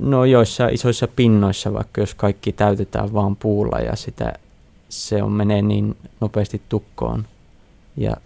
No 0.00 0.24
joissa 0.24 0.68
isoissa 0.68 1.08
pinnoissa, 1.08 1.72
vaikka 1.72 2.00
jos 2.00 2.14
kaikki 2.14 2.52
täytetään 2.52 3.12
vaan 3.12 3.36
puulla 3.36 3.78
ja 3.78 3.96
sitä, 3.96 4.32
se 4.88 5.22
on 5.22 5.32
menee 5.32 5.62
niin 5.62 5.96
nopeasti 6.20 6.62
tukkoon 6.68 7.26
ja 7.96 8.16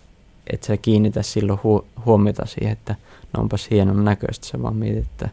et 0.53 0.63
sä 0.63 0.77
kiinnitä 0.77 1.23
silloin 1.23 1.59
hu- 1.59 1.85
huomiota 2.07 2.47
siihen, 2.47 2.73
että 2.73 2.95
no 3.33 3.41
onpas 3.43 3.71
hienon 3.71 4.05
näköistä, 4.05 4.47
sä 4.47 4.63
vaan 4.63 4.77
mietit, 4.77 5.05
että 5.05 5.29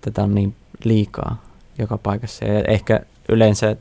tätä 0.00 0.22
on 0.22 0.34
niin 0.34 0.54
liikaa 0.84 1.42
joka 1.78 1.98
paikassa. 1.98 2.44
Ja 2.44 2.64
ehkä 2.68 3.00
yleensä 3.28 3.76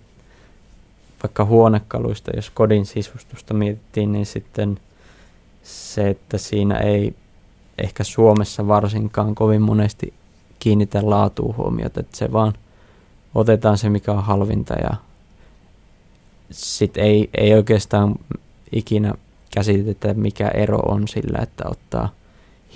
vaikka 1.23 1.45
huonekaluista, 1.45 2.31
jos 2.35 2.49
kodin 2.49 2.85
sisustusta 2.85 3.53
mietittiin, 3.53 4.11
niin 4.11 4.25
sitten 4.25 4.79
se, 5.63 6.09
että 6.09 6.37
siinä 6.37 6.77
ei 6.77 7.15
ehkä 7.77 8.03
Suomessa 8.03 8.67
varsinkaan 8.67 9.35
kovin 9.35 9.61
monesti 9.61 10.13
kiinnitä 10.63 11.09
laatuun 11.09 11.57
huomiota, 11.57 11.99
että 11.99 12.17
se 12.17 12.31
vaan 12.31 12.53
otetaan 13.35 13.77
se, 13.77 13.89
mikä 13.89 14.11
on 14.11 14.23
halvinta 14.23 14.73
ja 14.73 14.89
sitten 16.51 17.03
ei, 17.03 17.29
ei 17.37 17.53
oikeastaan 17.53 18.15
ikinä 18.71 19.13
käsitetä, 19.53 20.13
mikä 20.13 20.47
ero 20.47 20.77
on 20.77 21.07
sillä, 21.07 21.39
että 21.41 21.63
ottaa 21.69 22.09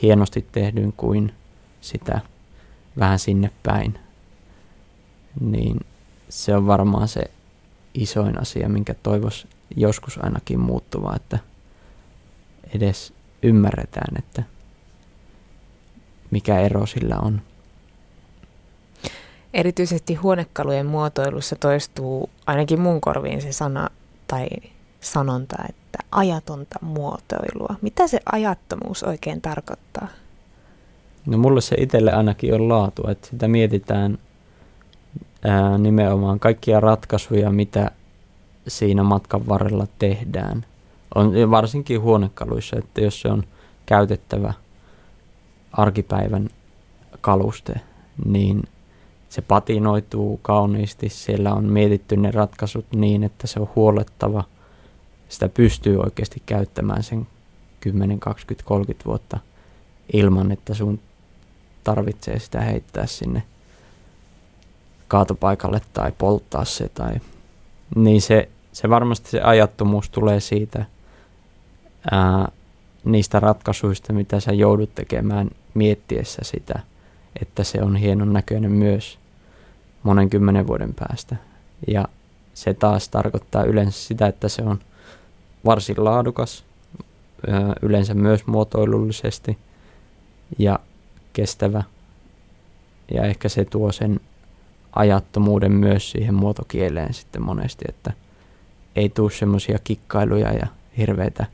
hienosti 0.01 0.47
tehdyn 0.51 0.93
kuin 0.97 1.33
sitä 1.81 2.21
vähän 2.99 3.19
sinne 3.19 3.51
päin. 3.63 3.99
Niin 5.39 5.79
se 6.29 6.55
on 6.55 6.67
varmaan 6.67 7.07
se 7.07 7.23
isoin 7.93 8.41
asia, 8.41 8.69
minkä 8.69 8.93
toivos 9.03 9.47
joskus 9.75 10.19
ainakin 10.23 10.59
muuttuva, 10.59 11.15
että 11.15 11.39
edes 12.75 13.13
ymmärretään, 13.43 14.17
että 14.17 14.43
mikä 16.31 16.59
ero 16.59 16.85
sillä 16.85 17.17
on. 17.21 17.41
Erityisesti 19.53 20.15
huonekalujen 20.15 20.85
muotoilussa 20.85 21.55
toistuu 21.55 22.29
ainakin 22.45 22.81
mun 22.81 23.01
korviin 23.01 23.41
se 23.41 23.51
sana 23.51 23.89
tai 24.27 24.47
sanonta, 24.99 25.55
että 25.69 25.99
ajatonta 26.11 26.79
muotoilua. 26.81 27.75
Mitä 27.81 28.07
se 28.07 28.19
ajattomuus 28.31 29.03
oikein 29.03 29.41
tarkoittaa? 29.41 30.07
No 31.25 31.37
mulle 31.37 31.61
se 31.61 31.75
itselle 31.79 32.11
ainakin 32.11 32.53
on 32.53 32.69
laatu, 32.69 33.09
että 33.09 33.27
sitä 33.27 33.47
mietitään 33.47 34.17
ää, 35.45 35.77
nimenomaan 35.77 36.39
kaikkia 36.39 36.79
ratkaisuja, 36.79 37.49
mitä 37.51 37.91
siinä 38.67 39.03
matkan 39.03 39.47
varrella 39.47 39.87
tehdään. 39.99 40.65
On, 41.15 41.51
varsinkin 41.51 42.01
huonekaluissa, 42.01 42.75
että 42.79 43.01
jos 43.01 43.21
se 43.21 43.27
on 43.27 43.43
käytettävä 43.85 44.53
arkipäivän 45.71 46.49
kaluste, 47.21 47.73
niin 48.25 48.63
se 49.29 49.41
patinoituu 49.41 50.39
kauniisti. 50.41 51.09
Siellä 51.09 51.53
on 51.53 51.65
mietitty 51.65 52.17
ne 52.17 52.31
ratkaisut 52.31 52.85
niin, 52.95 53.23
että 53.23 53.47
se 53.47 53.59
on 53.59 53.69
huolettava. 53.75 54.43
Sitä 55.29 55.49
pystyy 55.49 55.99
oikeasti 55.99 56.41
käyttämään 56.45 57.03
sen 57.03 57.27
10, 57.79 58.19
20, 58.19 58.67
30 58.67 59.05
vuotta 59.05 59.39
ilman, 60.13 60.51
että 60.51 60.73
sun 60.73 60.99
tarvitsee 61.83 62.39
sitä 62.39 62.61
heittää 62.61 63.05
sinne 63.05 63.43
kaatopaikalle 65.07 65.81
tai 65.93 66.11
polttaa 66.17 66.65
se. 66.65 66.89
Tai, 66.89 67.13
niin 67.95 68.21
se, 68.21 68.49
se 68.73 68.89
varmasti 68.89 69.29
se 69.29 69.41
ajattomuus 69.41 70.09
tulee 70.09 70.39
siitä 70.39 70.85
ää, 72.11 72.51
niistä 73.05 73.39
ratkaisuista, 73.39 74.13
mitä 74.13 74.39
sä 74.39 74.51
joudut 74.51 74.95
tekemään 74.95 75.49
miettiessä 75.73 76.41
sitä, 76.43 76.79
että 77.41 77.63
se 77.63 77.81
on 77.81 77.95
hienon 77.95 78.33
näköinen 78.33 78.71
myös 78.71 79.19
monen 80.03 80.29
kymmenen 80.29 80.67
vuoden 80.67 80.93
päästä. 80.93 81.35
Ja 81.87 82.07
se 82.53 82.73
taas 82.73 83.09
tarkoittaa 83.09 83.63
yleensä 83.63 83.99
sitä, 83.99 84.27
että 84.27 84.49
se 84.49 84.61
on 84.61 84.79
varsin 85.65 86.03
laadukas, 86.03 86.63
yleensä 87.81 88.13
myös 88.13 88.47
muotoilullisesti 88.47 89.57
ja 90.57 90.79
kestävä. 91.33 91.83
Ja 93.13 93.23
ehkä 93.23 93.49
se 93.49 93.65
tuo 93.65 93.91
sen 93.91 94.19
ajattomuuden 94.95 95.71
myös 95.71 96.11
siihen 96.11 96.33
muotokieleen 96.35 97.13
sitten 97.13 97.41
monesti, 97.41 97.85
että 97.89 98.13
ei 98.95 99.09
tule 99.09 99.31
semmoisia 99.31 99.79
kikkailuja 99.83 100.53
ja 100.53 100.67
hirveitä 100.97 101.45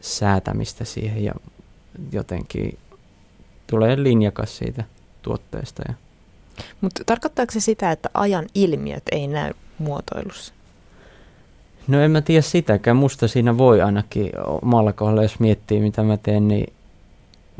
säätämistä 0.00 0.84
siihen 0.84 1.24
ja 1.24 1.32
jotenkin 2.12 2.78
tulee 3.70 4.02
linjakas 4.02 4.58
siitä 4.58 4.84
tuotteesta. 5.22 5.82
Ja 5.88 5.94
Mutta 6.80 7.02
tarkoittaako 7.06 7.52
se 7.52 7.60
sitä, 7.60 7.92
että 7.92 8.10
ajan 8.14 8.46
ilmiöt 8.54 9.02
ei 9.12 9.26
näy 9.26 9.52
muotoilussa? 9.78 10.54
No 11.88 12.00
en 12.00 12.10
mä 12.10 12.20
tiedä 12.20 12.42
sitäkään. 12.42 12.96
Musta 12.96 13.28
siinä 13.28 13.58
voi 13.58 13.82
ainakin 13.82 14.30
omalla 14.62 14.92
kohdalla, 14.92 15.22
jos 15.22 15.40
miettii 15.40 15.80
mitä 15.80 16.02
mä 16.02 16.16
teen, 16.16 16.48
niin 16.48 16.72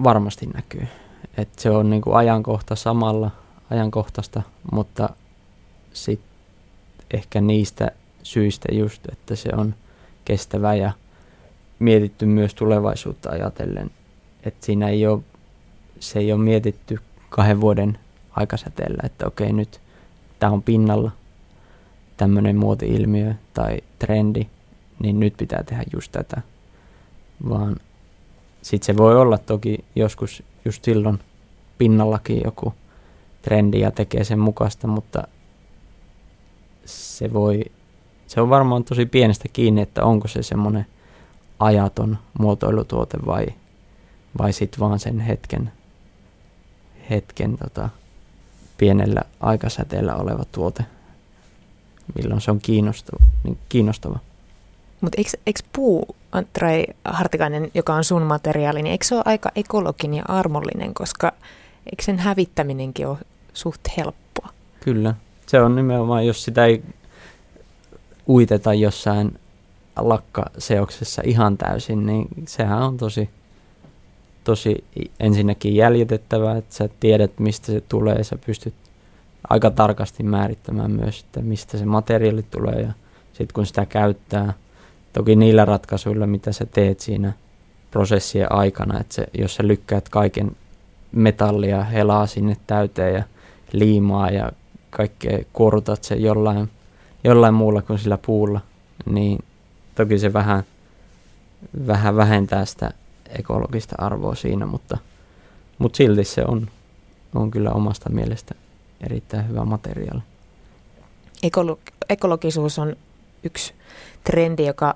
varmasti 0.04 0.46
näkyy. 0.46 0.88
Että 1.36 1.62
se 1.62 1.70
on 1.70 1.90
niinku 1.90 2.12
ajankohta 2.12 2.76
samalla, 2.76 3.30
ajankohtaista, 3.70 4.42
mutta 4.72 5.08
sitten 5.92 6.28
ehkä 7.10 7.40
niistä 7.40 7.90
syistä 8.22 8.68
just, 8.74 9.06
että 9.12 9.36
se 9.36 9.48
on 9.56 9.74
kestävä 10.24 10.74
ja 10.74 10.92
mietitty 11.78 12.26
myös 12.26 12.54
tulevaisuutta 12.54 13.30
ajatellen. 13.30 13.90
Että 14.44 14.66
siinä 14.66 14.88
ei 14.88 15.06
ole, 15.06 15.20
se 16.00 16.18
ei 16.18 16.32
ole 16.32 16.40
mietitty 16.40 16.98
kahden 17.30 17.60
vuoden 17.60 17.98
aikasäteellä, 18.30 19.02
että 19.04 19.26
okei 19.26 19.52
nyt 19.52 19.80
tämä 20.38 20.52
on 20.52 20.62
pinnalla 20.62 21.10
tämmöinen 22.16 22.56
muoti-ilmiö 22.56 23.34
tai 23.54 23.78
trendi, 23.98 24.46
niin 24.98 25.20
nyt 25.20 25.36
pitää 25.36 25.62
tehdä 25.62 25.84
just 25.92 26.12
tätä. 26.12 26.42
Vaan 27.48 27.76
sitten 28.62 28.86
se 28.86 28.96
voi 28.96 29.20
olla 29.20 29.38
toki 29.38 29.84
joskus 29.96 30.42
just 30.64 30.84
silloin 30.84 31.18
pinnallakin 31.78 32.40
joku 32.44 32.74
trendi 33.42 33.80
ja 33.80 33.90
tekee 33.90 34.24
sen 34.24 34.38
mukaista, 34.38 34.86
mutta 34.86 35.28
se 36.84 37.32
voi, 37.32 37.64
se 38.26 38.40
on 38.40 38.50
varmaan 38.50 38.84
tosi 38.84 39.06
pienestä 39.06 39.48
kiinni, 39.52 39.80
että 39.80 40.04
onko 40.04 40.28
se 40.28 40.42
semmoinen 40.42 40.86
ajaton 41.58 42.18
muotoilutuote 42.38 43.18
vai, 43.26 43.46
vai 44.38 44.52
sitten 44.52 44.80
vaan 44.80 44.98
sen 44.98 45.20
hetken, 45.20 45.72
hetken 47.10 47.58
tota, 47.58 47.88
pienellä 48.78 49.22
aikasäteellä 49.40 50.14
oleva 50.16 50.44
tuote, 50.52 50.84
milloin 52.14 52.40
se 52.40 52.50
on 52.50 52.60
kiinnostava. 52.60 53.24
Niin 53.44 53.58
kiinnostava. 53.68 54.18
Mutta 55.00 55.16
eikö, 55.18 55.30
eikö 55.46 55.60
puu, 55.72 56.16
Antrai 56.32 56.84
Hartikainen, 57.04 57.70
joka 57.74 57.94
on 57.94 58.04
sun 58.04 58.22
materiaali, 58.22 58.82
niin 58.82 58.92
eikö 58.92 59.04
se 59.04 59.14
ole 59.14 59.22
aika 59.26 59.50
ekologinen 59.56 60.16
ja 60.16 60.24
armollinen, 60.28 60.94
koska 60.94 61.32
eikö 61.86 62.02
sen 62.02 62.18
hävittäminenkin 62.18 63.06
ole 63.06 63.18
suht 63.52 63.80
helppoa? 63.96 64.48
Kyllä. 64.80 65.14
Se 65.46 65.60
on 65.60 65.76
nimenomaan, 65.76 66.26
jos 66.26 66.44
sitä 66.44 66.64
ei 66.64 66.82
uiteta 68.28 68.74
jossain 68.74 69.38
lakkaseoksessa 69.96 71.22
ihan 71.24 71.58
täysin, 71.58 72.06
niin 72.06 72.28
sehän 72.46 72.82
on 72.82 72.96
tosi, 72.96 73.30
tosi 74.48 74.84
ensinnäkin 75.20 75.74
jäljitettävää, 75.76 76.56
että 76.56 76.74
sä 76.74 76.88
tiedät, 77.00 77.38
mistä 77.38 77.66
se 77.66 77.80
tulee, 77.80 78.24
sä 78.24 78.38
pystyt 78.46 78.74
aika 79.48 79.70
tarkasti 79.70 80.22
määrittämään 80.22 80.90
myös, 80.90 81.20
että 81.20 81.40
mistä 81.40 81.78
se 81.78 81.84
materiaali 81.84 82.42
tulee 82.42 82.80
ja 82.80 82.92
sitten 83.32 83.54
kun 83.54 83.66
sitä 83.66 83.86
käyttää, 83.86 84.52
toki 85.12 85.36
niillä 85.36 85.64
ratkaisuilla, 85.64 86.26
mitä 86.26 86.52
sä 86.52 86.66
teet 86.66 87.00
siinä 87.00 87.32
prosessien 87.90 88.52
aikana, 88.52 89.00
että 89.00 89.14
se, 89.14 89.26
jos 89.38 89.54
sä 89.54 89.66
lykkäät 89.66 90.08
kaiken 90.08 90.56
metallia 91.12 91.84
helaa 91.84 92.26
sinne 92.26 92.56
täyteen 92.66 93.14
ja 93.14 93.22
liimaa 93.72 94.30
ja 94.30 94.52
kaikkea 94.90 95.38
kuorutat 95.52 96.04
se 96.04 96.14
jollain, 96.14 96.70
jollain 97.24 97.54
muulla 97.54 97.82
kuin 97.82 97.98
sillä 97.98 98.18
puulla, 98.26 98.60
niin 99.06 99.38
toki 99.94 100.18
se 100.18 100.32
vähän, 100.32 100.62
vähän 101.86 102.16
vähentää 102.16 102.64
sitä 102.64 102.90
ekologista 103.38 103.94
arvoa 103.98 104.34
siinä, 104.34 104.66
mutta, 104.66 104.98
mutta 105.78 105.96
silti 105.96 106.24
se 106.24 106.44
on, 106.48 106.68
on 107.34 107.50
kyllä 107.50 107.70
omasta 107.70 108.10
mielestä 108.10 108.54
erittäin 109.00 109.48
hyvä 109.48 109.64
materiaali. 109.64 110.22
Ekolo- 111.46 111.92
ekologisuus 112.08 112.78
on 112.78 112.96
yksi 113.42 113.74
trendi, 114.24 114.66
joka 114.66 114.94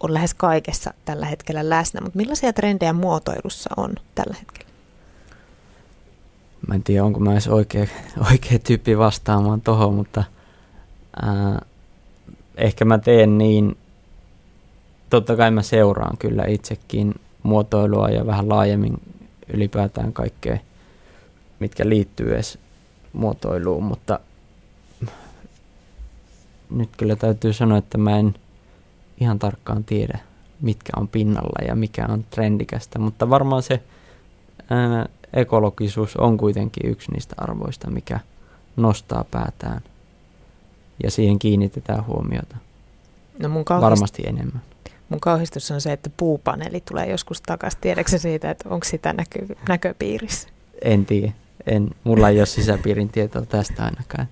on 0.00 0.14
lähes 0.14 0.34
kaikessa 0.34 0.94
tällä 1.04 1.26
hetkellä 1.26 1.68
läsnä, 1.68 2.00
mutta 2.00 2.16
millaisia 2.16 2.52
trendejä 2.52 2.92
muotoilussa 2.92 3.70
on 3.76 3.94
tällä 4.14 4.36
hetkellä? 4.38 4.72
Mä 6.68 6.74
en 6.74 6.82
tiedä, 6.82 7.04
onko 7.04 7.20
mä 7.20 7.32
edes 7.32 7.48
oikea, 7.48 7.86
oikea 8.30 8.58
tyyppi 8.58 8.98
vastaamaan 8.98 9.60
tuohon, 9.60 9.94
mutta 9.94 10.24
ää, 11.22 11.62
ehkä 12.56 12.84
mä 12.84 12.98
teen 12.98 13.38
niin, 13.38 13.76
totta 15.12 15.36
kai 15.36 15.50
mä 15.50 15.62
seuraan 15.62 16.18
kyllä 16.18 16.44
itsekin 16.44 17.14
muotoilua 17.42 18.08
ja 18.08 18.26
vähän 18.26 18.48
laajemmin 18.48 19.00
ylipäätään 19.54 20.12
kaikkea, 20.12 20.58
mitkä 21.60 21.88
liittyy 21.88 22.34
edes 22.34 22.58
muotoiluun, 23.12 23.84
mutta 23.84 24.20
nyt 26.70 26.88
kyllä 26.96 27.16
täytyy 27.16 27.52
sanoa, 27.52 27.78
että 27.78 27.98
mä 27.98 28.18
en 28.18 28.34
ihan 29.20 29.38
tarkkaan 29.38 29.84
tiedä, 29.84 30.18
mitkä 30.60 30.92
on 30.96 31.08
pinnalla 31.08 31.64
ja 31.68 31.74
mikä 31.74 32.06
on 32.08 32.24
trendikästä, 32.30 32.98
mutta 32.98 33.30
varmaan 33.30 33.62
se 33.62 33.82
ää, 34.70 35.06
ekologisuus 35.32 36.16
on 36.16 36.36
kuitenkin 36.36 36.90
yksi 36.90 37.12
niistä 37.12 37.34
arvoista, 37.38 37.90
mikä 37.90 38.20
nostaa 38.76 39.24
päätään 39.30 39.80
ja 41.02 41.10
siihen 41.10 41.38
kiinnitetään 41.38 42.06
huomiota. 42.06 42.56
No 43.38 43.48
mun 43.48 43.64
kauhist... 43.64 43.82
Varmasti 43.82 44.22
enemmän. 44.26 44.62
Mun 45.12 45.20
kauhistus 45.20 45.70
on 45.70 45.80
se, 45.80 45.92
että 45.92 46.10
puupaneeli 46.16 46.80
tulee 46.80 47.06
joskus 47.06 47.40
takaisin. 47.40 47.80
Tiedätkö 47.80 48.18
siitä, 48.18 48.50
että 48.50 48.68
onko 48.68 48.84
sitä 48.84 49.12
näkö, 49.12 49.54
näköpiirissä? 49.68 50.48
En 50.82 51.06
tiedä. 51.06 51.32
En, 51.66 51.90
mulla 52.04 52.28
ei 52.28 52.38
ole 52.38 52.46
sisäpiirin 52.46 53.08
tietoa 53.08 53.42
tästä 53.42 53.84
ainakaan. 53.84 54.28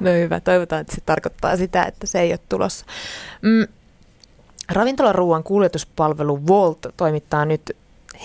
No 0.00 0.10
hyvä, 0.10 0.40
toivotaan, 0.40 0.80
että 0.80 0.94
se 0.94 1.00
tarkoittaa 1.06 1.56
sitä, 1.56 1.82
että 1.84 2.06
se 2.06 2.20
ei 2.20 2.32
ole 2.32 2.38
tulossa. 2.48 2.86
Mm, 3.42 3.66
Ravintolaruuan 4.72 5.42
kuljetuspalvelu 5.42 6.46
Volt 6.46 6.86
toimittaa 6.96 7.44
nyt 7.44 7.76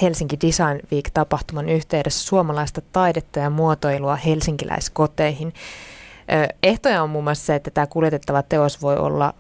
Helsinki 0.02 0.38
Design 0.42 0.80
Week-tapahtuman 0.92 1.70
yhteydessä 1.70 2.28
suomalaista 2.28 2.82
taidetta 2.92 3.40
ja 3.40 3.50
muotoilua 3.50 4.16
helsinkiläiskoteihin. 4.16 5.54
Ehtoja 6.64 7.04
on 7.04 7.10
muun 7.10 7.24
muassa 7.24 7.46
se, 7.46 7.56
että 7.56 7.72
tämä 7.72 7.88
kuljetettava 7.88 8.44
teos 8.44 8.82
voi 8.82 8.98
olla 8.98 9.34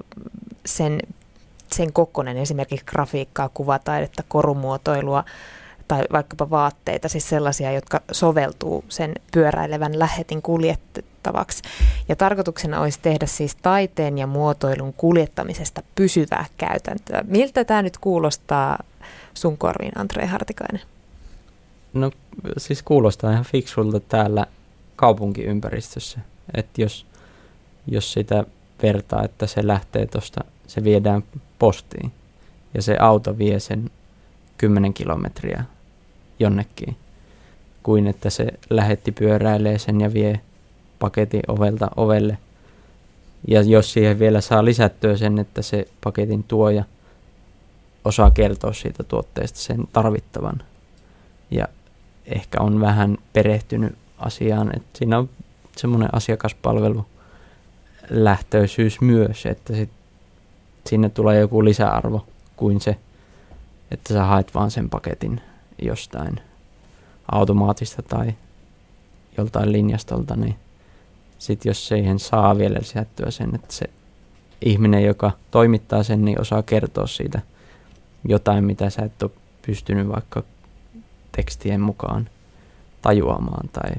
sen, 0.66 1.00
sen 1.72 1.94
kokonen, 1.94 2.38
esimerkiksi 2.38 2.86
grafiikkaa, 2.86 3.50
kuvataidetta, 3.50 4.24
korumuotoilua 4.28 5.24
tai 5.88 6.04
vaikkapa 6.12 6.50
vaatteita, 6.50 7.10
siis 7.10 7.30
sellaisia, 7.30 7.72
jotka 7.72 8.02
soveltuu 8.12 8.86
sen 8.90 9.14
pyöräilevän 9.32 10.00
lähetin 10.00 10.42
kuljettavaksi. 10.42 11.64
Ja 12.10 12.16
tarkoituksena 12.16 12.82
olisi 12.82 13.00
tehdä 13.02 13.26
siis 13.26 13.56
taiteen 13.56 14.18
ja 14.18 14.28
muotoilun 14.28 14.94
kuljettamisesta 14.94 15.82
pysyvää 15.96 16.46
käytäntöä. 16.58 17.24
Miltä 17.28 17.66
tämä 17.66 17.82
nyt 17.82 17.98
kuulostaa 17.98 18.84
sun 19.34 19.58
korviin, 19.58 19.98
Andre 19.98 20.26
Hartikainen? 20.26 20.82
No 21.94 22.12
siis 22.58 22.84
kuulostaa 22.84 23.32
ihan 23.32 23.46
fiksulta 23.46 24.00
täällä 24.00 24.46
kaupunkiympäristössä. 24.96 26.20
Että 26.54 26.82
jos, 26.82 27.06
jos 27.88 28.14
sitä 28.14 28.46
vertaa, 28.84 29.24
että 29.24 29.48
se 29.48 29.68
lähtee 29.68 30.06
tuosta, 30.06 30.44
se 30.68 30.84
viedään 30.84 31.24
postiin 31.60 32.12
ja 32.74 32.82
se 32.82 32.98
auto 33.00 33.38
vie 33.38 33.60
sen 33.60 33.92
10 34.58 34.94
kilometriä 34.94 35.64
jonnekin, 36.40 36.98
kuin 37.84 38.08
että 38.08 38.30
se 38.30 38.48
lähetti 38.70 39.12
pyöräilee 39.12 39.80
sen 39.80 40.02
ja 40.02 40.14
vie 40.14 40.40
paketin 41.00 41.42
ovelta 41.48 41.92
ovelle. 41.96 42.38
Ja 43.48 43.62
jos 43.62 43.94
siihen 43.94 44.20
vielä 44.20 44.42
saa 44.42 44.66
lisättyä 44.66 45.18
sen, 45.18 45.40
että 45.40 45.62
se 45.62 45.88
paketin 46.04 46.44
tuoja 46.44 46.84
osaa 48.06 48.32
kertoa 48.32 48.74
siitä 48.74 49.04
tuotteesta 49.04 49.60
sen 49.60 49.84
tarvittavan. 49.94 50.62
Ja 51.52 51.68
ehkä 52.26 52.62
on 52.62 52.82
vähän 52.82 53.18
perehtynyt 53.34 53.96
asiaan, 54.18 54.76
että 54.76 54.98
siinä 54.98 55.18
on 55.18 55.30
semmoinen 55.78 56.10
asiakaspalvelu 56.12 57.06
lähtöisyys 58.10 59.02
myös, 59.02 59.46
että 59.46 59.76
sit, 59.76 59.90
sinne 60.90 61.10
tulee 61.10 61.40
joku 61.40 61.66
lisäarvo 61.66 62.28
kuin 62.56 62.82
se, 62.82 62.98
että 63.92 64.14
sä 64.14 64.24
haet 64.24 64.56
vaan 64.56 64.72
sen 64.72 64.90
paketin 64.90 65.42
jostain 65.82 66.40
automaatista 67.32 68.02
tai 68.02 68.34
joltain 69.38 69.72
linjastolta, 69.72 70.36
niin 70.36 70.56
sitten 71.40 71.70
jos 71.70 71.88
siihen 71.88 72.20
saa 72.20 72.58
vielä 72.58 72.80
lisättyä 72.80 73.32
sen, 73.32 73.56
että 73.56 73.74
se 73.74 73.86
ihminen, 74.66 75.04
joka 75.04 75.32
toimittaa 75.52 76.04
sen, 76.04 76.26
niin 76.26 76.42
osaa 76.42 76.64
kertoa 76.64 77.08
siitä 77.08 77.42
jotain, 78.28 78.64
mitä 78.64 78.90
sä 78.90 79.02
et 79.02 79.24
ole 79.24 79.32
pystynyt 79.66 80.08
vaikka 80.08 80.44
tekstien 81.32 81.82
mukaan 81.82 82.30
tajuamaan 83.02 83.70
tai 83.70 83.92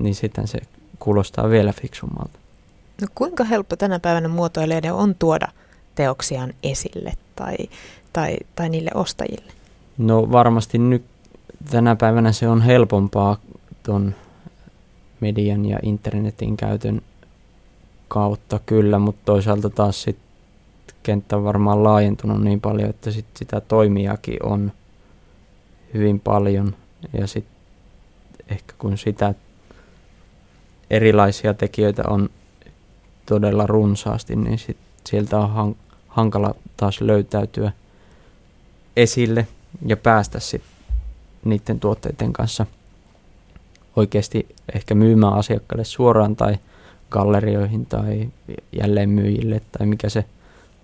niin 0.00 0.14
sitten 0.14 0.48
se 0.48 0.58
kuulostaa 0.98 1.50
vielä 1.50 1.72
fiksummalta. 1.72 2.38
No 3.00 3.08
kuinka 3.14 3.44
helppo 3.44 3.76
tänä 3.76 3.98
päivänä 3.98 4.28
muotoilijoiden 4.28 4.94
on 4.94 5.14
tuoda 5.14 5.48
teoksiaan 5.94 6.54
esille 6.62 7.12
tai, 7.36 7.56
tai, 8.12 8.36
tai 8.54 8.68
niille 8.68 8.90
ostajille? 8.94 9.52
No 9.98 10.32
varmasti 10.32 10.78
nyt 10.78 11.04
tänä 11.70 11.96
päivänä 11.96 12.32
se 12.32 12.48
on 12.48 12.62
helpompaa 12.62 13.36
tuon 13.82 14.14
median 15.20 15.64
ja 15.64 15.78
internetin 15.82 16.56
käytön 16.56 17.02
kautta 18.08 18.60
kyllä, 18.66 18.98
mutta 18.98 19.22
toisaalta 19.24 19.70
taas 19.70 20.02
sit 20.02 20.18
kenttä 21.02 21.36
on 21.36 21.44
varmaan 21.44 21.84
laajentunut 21.84 22.42
niin 22.42 22.60
paljon, 22.60 22.90
että 22.90 23.10
sit 23.10 23.26
sitä 23.36 23.60
toimijakin 23.60 24.46
on 24.46 24.72
hyvin 25.94 26.20
paljon 26.20 26.76
ja 27.12 27.26
sitten 27.26 27.56
ehkä 28.48 28.74
kun 28.78 28.98
sitä 28.98 29.34
erilaisia 30.90 31.54
tekijöitä 31.54 32.02
on 32.08 32.30
todella 33.26 33.66
runsaasti, 33.66 34.36
niin 34.36 34.58
sit 34.58 34.76
sieltä 35.06 35.38
on 35.38 35.76
hankala 36.08 36.54
taas 36.76 37.00
löytäytyä 37.00 37.72
esille 38.96 39.46
ja 39.86 39.96
päästä 39.96 40.40
sitten 40.40 40.70
niiden 41.44 41.80
tuotteiden 41.80 42.32
kanssa 42.32 42.66
oikeasti 43.96 44.48
ehkä 44.74 44.94
myymään 44.94 45.32
asiakkaille 45.32 45.84
suoraan 45.84 46.36
tai 46.36 46.56
gallerioihin 47.10 47.86
tai 47.86 48.28
jälleen 48.80 49.10
myyjille 49.10 49.62
tai 49.78 49.86
mikä 49.86 50.08
se 50.08 50.24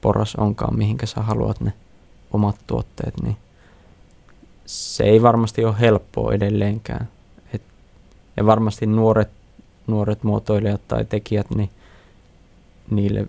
porras 0.00 0.34
onkaan, 0.34 0.78
mihinkä 0.78 1.06
sä 1.06 1.20
haluat 1.20 1.60
ne 1.60 1.72
omat 2.32 2.56
tuotteet, 2.66 3.14
niin 3.22 3.36
se 4.66 5.04
ei 5.04 5.22
varmasti 5.22 5.64
ole 5.64 5.80
helppoa 5.80 6.32
edelleenkään. 6.32 7.08
Et, 7.54 7.62
ja 8.36 8.46
varmasti 8.46 8.86
nuoret, 8.86 9.30
nuoret 9.86 10.22
muotoilijat 10.22 10.80
tai 10.88 11.04
tekijät, 11.04 11.50
niin 11.50 11.70
niille 12.90 13.26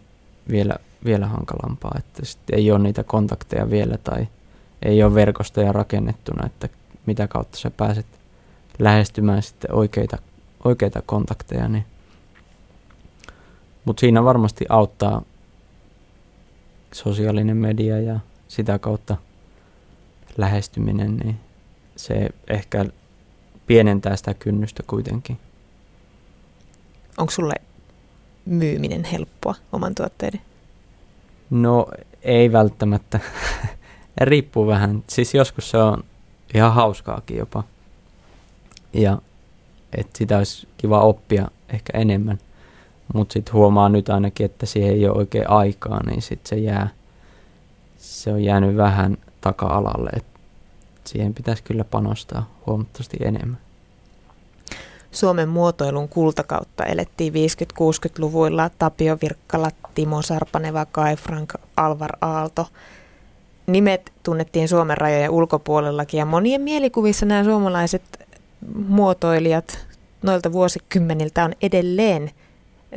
vielä, 0.49 0.75
vielä 1.05 1.27
hankalampaa, 1.27 1.95
että 1.99 2.23
ei 2.51 2.71
ole 2.71 2.79
niitä 2.79 3.03
kontakteja 3.03 3.69
vielä 3.69 3.97
tai 3.97 4.27
ei 4.81 5.03
ole 5.03 5.15
verkostoja 5.15 5.71
rakennettuna, 5.71 6.45
että 6.45 6.69
mitä 7.05 7.27
kautta 7.27 7.57
sä 7.57 7.71
pääset 7.71 8.05
lähestymään 8.79 9.43
sitten 9.43 9.73
oikeita, 9.73 10.17
oikeita 10.63 11.01
kontakteja. 11.05 11.67
Niin. 11.67 11.85
Mutta 13.85 13.99
siinä 13.99 14.23
varmasti 14.23 14.65
auttaa 14.69 15.21
sosiaalinen 16.93 17.57
media 17.57 18.01
ja 18.01 18.19
sitä 18.47 18.79
kautta 18.79 19.17
lähestyminen, 20.37 21.17
niin 21.17 21.39
se 21.95 22.29
ehkä 22.47 22.85
pienentää 23.67 24.15
sitä 24.15 24.33
kynnystä 24.33 24.83
kuitenkin. 24.87 25.37
Onko 27.17 27.31
sulle 27.31 27.53
myyminen 28.45 29.03
helppoa 29.03 29.55
oman 29.71 29.95
tuotteiden? 29.95 30.41
No 31.49 31.87
ei 32.21 32.51
välttämättä. 32.51 33.19
Riippuu 34.21 34.67
vähän. 34.67 35.03
Siis 35.07 35.33
joskus 35.33 35.69
se 35.69 35.77
on 35.77 36.03
ihan 36.53 36.73
hauskaakin 36.73 37.37
jopa. 37.37 37.63
Ja 38.93 39.17
että 39.97 40.17
sitä 40.17 40.37
olisi 40.37 40.67
kiva 40.77 41.01
oppia 41.01 41.47
ehkä 41.69 41.97
enemmän. 41.97 42.39
Mutta 43.13 43.33
sitten 43.33 43.53
huomaa 43.53 43.89
nyt 43.89 44.09
ainakin, 44.09 44.45
että 44.45 44.65
siihen 44.65 44.93
ei 44.93 45.07
ole 45.07 45.17
oikein 45.17 45.49
aikaa, 45.49 46.03
niin 46.05 46.21
sitten 46.21 46.49
se 46.49 46.55
jää, 46.55 46.89
se 47.97 48.33
on 48.33 48.43
jäänyt 48.43 48.77
vähän 48.77 49.17
taka-alalle. 49.41 50.09
Et 50.13 50.25
siihen 51.05 51.33
pitäisi 51.33 51.63
kyllä 51.63 51.83
panostaa 51.83 52.49
huomattavasti 52.67 53.17
enemmän. 53.21 53.57
Suomen 55.13 55.49
muotoilun 55.49 56.09
kultakautta 56.09 56.85
elettiin 56.85 57.33
50-60-luvuilla 57.33 58.69
Tapio 58.79 59.17
Virkkala, 59.21 59.71
Timo 59.95 60.21
Sarpaneva, 60.21 60.85
Kai 60.85 61.15
Frank, 61.15 61.53
Alvar 61.77 62.11
Aalto. 62.21 62.67
Nimet 63.67 64.11
tunnettiin 64.23 64.67
Suomen 64.67 64.97
rajojen 64.97 65.29
ulkopuolellakin 65.29 66.17
ja 66.17 66.25
monien 66.25 66.61
mielikuvissa 66.61 67.25
nämä 67.25 67.43
suomalaiset 67.43 68.03
muotoilijat 68.87 69.85
noilta 70.21 70.51
vuosikymmeniltä 70.51 71.43
on 71.43 71.53
edelleen 71.61 72.31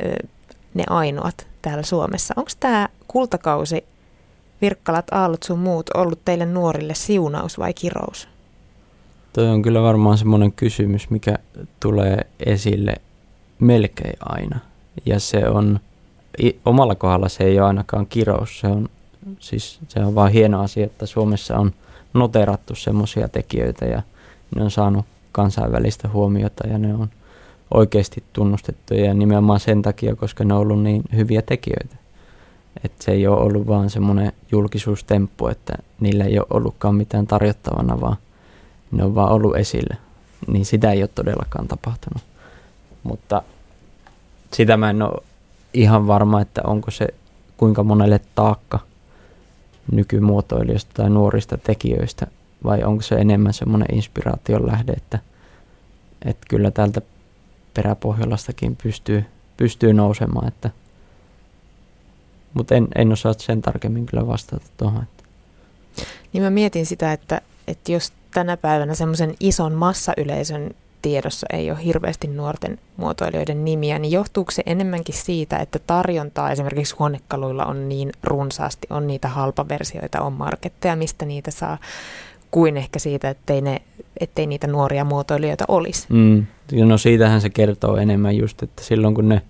ö, 0.05 0.27
ne 0.73 0.83
ainoat 0.89 1.47
täällä 1.61 1.83
Suomessa. 1.83 2.33
Onko 2.37 2.51
tämä 2.59 2.89
kultakausi, 3.07 3.85
Virkkalat, 4.61 5.05
Aallot 5.11 5.43
sun 5.43 5.59
muut 5.59 5.89
ollut 5.89 6.19
teille 6.25 6.45
nuorille 6.45 6.93
siunaus 6.93 7.59
vai 7.59 7.73
kirous? 7.73 8.27
Toi 9.37 9.47
on 9.47 9.61
kyllä 9.61 9.81
varmaan 9.81 10.17
semmoinen 10.17 10.51
kysymys, 10.51 11.09
mikä 11.09 11.35
tulee 11.79 12.27
esille 12.45 12.95
melkein 13.59 14.17
aina. 14.19 14.59
Ja 15.05 15.19
se 15.19 15.49
on, 15.49 15.79
omalla 16.65 16.95
kohdalla 16.95 17.29
se 17.29 17.43
ei 17.43 17.59
ole 17.59 17.67
ainakaan 17.67 18.07
kirous, 18.07 18.59
se 18.59 18.67
on, 18.67 18.89
siis, 19.39 19.79
se 19.87 19.99
on 19.99 20.15
vaan 20.15 20.31
hieno 20.31 20.61
asia, 20.61 20.85
että 20.85 21.05
Suomessa 21.05 21.57
on 21.57 21.71
noterattu 22.13 22.75
semmoisia 22.75 23.27
tekijöitä 23.27 23.85
ja 23.85 24.01
ne 24.55 24.63
on 24.63 24.71
saanut 24.71 25.05
kansainvälistä 25.31 26.09
huomiota 26.09 26.67
ja 26.67 26.77
ne 26.77 26.93
on 26.93 27.09
oikeasti 27.73 28.23
tunnustettuja 28.33 29.05
ja 29.05 29.13
nimenomaan 29.13 29.59
sen 29.59 29.81
takia, 29.81 30.15
koska 30.15 30.43
ne 30.43 30.53
on 30.53 30.59
ollut 30.59 30.83
niin 30.83 31.03
hyviä 31.15 31.41
tekijöitä. 31.41 31.95
Että 32.83 33.03
se 33.03 33.11
ei 33.11 33.27
ole 33.27 33.39
ollut 33.39 33.67
vaan 33.67 33.89
semmoinen 33.89 34.33
julkisuustemppu, 34.51 35.47
että 35.47 35.73
niillä 35.99 36.23
ei 36.23 36.39
ole 36.39 36.47
ollutkaan 36.49 36.95
mitään 36.95 37.27
tarjottavana, 37.27 38.01
vaan 38.01 38.17
ne 38.91 39.03
on 39.03 39.15
vaan 39.15 39.31
ollut 39.31 39.55
esillä. 39.55 39.95
Niin 40.47 40.65
sitä 40.65 40.91
ei 40.91 41.01
ole 41.01 41.09
todellakaan 41.15 41.67
tapahtunut. 41.67 42.23
Mutta 43.03 43.41
sitä 44.53 44.77
mä 44.77 44.89
en 44.89 45.01
ole 45.01 45.23
ihan 45.73 46.07
varma, 46.07 46.41
että 46.41 46.61
onko 46.63 46.91
se 46.91 47.07
kuinka 47.57 47.83
monelle 47.83 48.19
taakka 48.35 48.79
nykymuotoilijoista 49.91 50.91
tai 50.93 51.09
nuorista 51.09 51.57
tekijöistä 51.57 52.27
vai 52.63 52.83
onko 52.83 53.01
se 53.01 53.15
enemmän 53.15 53.53
semmoinen 53.53 53.95
inspiraation 53.95 54.67
lähde, 54.67 54.91
että, 54.91 55.19
että 56.25 56.45
kyllä 56.49 56.71
täältä 56.71 57.01
peräpohjolastakin 57.73 58.75
pystyy, 58.75 59.25
pystyy 59.57 59.93
nousemaan, 59.93 60.47
että 60.47 60.69
mutta 62.53 62.75
en, 62.75 62.87
en 62.95 63.11
osaa 63.11 63.33
sen 63.33 63.61
tarkemmin 63.61 64.05
kyllä 64.05 64.27
vastata 64.27 64.65
tuohon. 64.77 65.03
Niin 66.33 66.43
mä 66.43 66.49
mietin 66.49 66.85
sitä, 66.85 67.13
että, 67.13 67.41
että 67.67 67.91
jos 67.91 68.13
tänä 68.33 68.57
päivänä 68.57 68.95
semmoisen 68.95 69.33
ison 69.39 69.73
massayleisön 69.73 70.71
tiedossa 71.01 71.47
ei 71.53 71.71
ole 71.71 71.83
hirveästi 71.83 72.27
nuorten 72.27 72.79
muotoilijoiden 72.97 73.65
nimiä, 73.65 73.99
niin 73.99 74.11
johtuuko 74.11 74.51
se 74.51 74.63
enemmänkin 74.65 75.15
siitä, 75.15 75.57
että 75.57 75.79
tarjontaa 75.87 76.51
esimerkiksi 76.51 76.95
huonekaluilla 76.99 77.65
on 77.65 77.89
niin 77.89 78.11
runsaasti, 78.23 78.87
on 78.89 79.07
niitä 79.07 79.27
halpaversioita, 79.27 80.21
on 80.21 80.33
marketteja, 80.33 80.95
mistä 80.95 81.25
niitä 81.25 81.51
saa, 81.51 81.77
kuin 82.51 82.77
ehkä 82.77 82.99
siitä, 82.99 83.29
ettei, 83.29 83.61
ne, 83.61 83.81
ettei 84.19 84.47
niitä 84.47 84.67
nuoria 84.67 85.05
muotoilijoita 85.05 85.65
olisi? 85.67 86.07
Mm. 86.09 86.45
No 86.71 86.97
siitähän 86.97 87.41
se 87.41 87.49
kertoo 87.49 87.97
enemmän 87.97 88.37
just, 88.37 88.63
että 88.63 88.83
silloin 88.83 89.15
kun 89.15 89.29
ne 89.29 89.41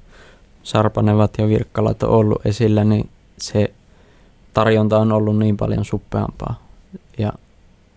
Sarpanevat 0.63 1.32
ja 1.38 1.48
Virkkalat 1.48 2.04
on 2.04 2.10
ollut 2.10 2.46
esillä, 2.46 2.84
niin 2.84 3.10
se 3.38 3.74
tarjonta 4.54 4.98
on 4.98 5.12
ollut 5.12 5.38
niin 5.38 5.58
paljon 5.58 5.86
suppeampaa. 5.86 6.68
Ja 7.18 7.34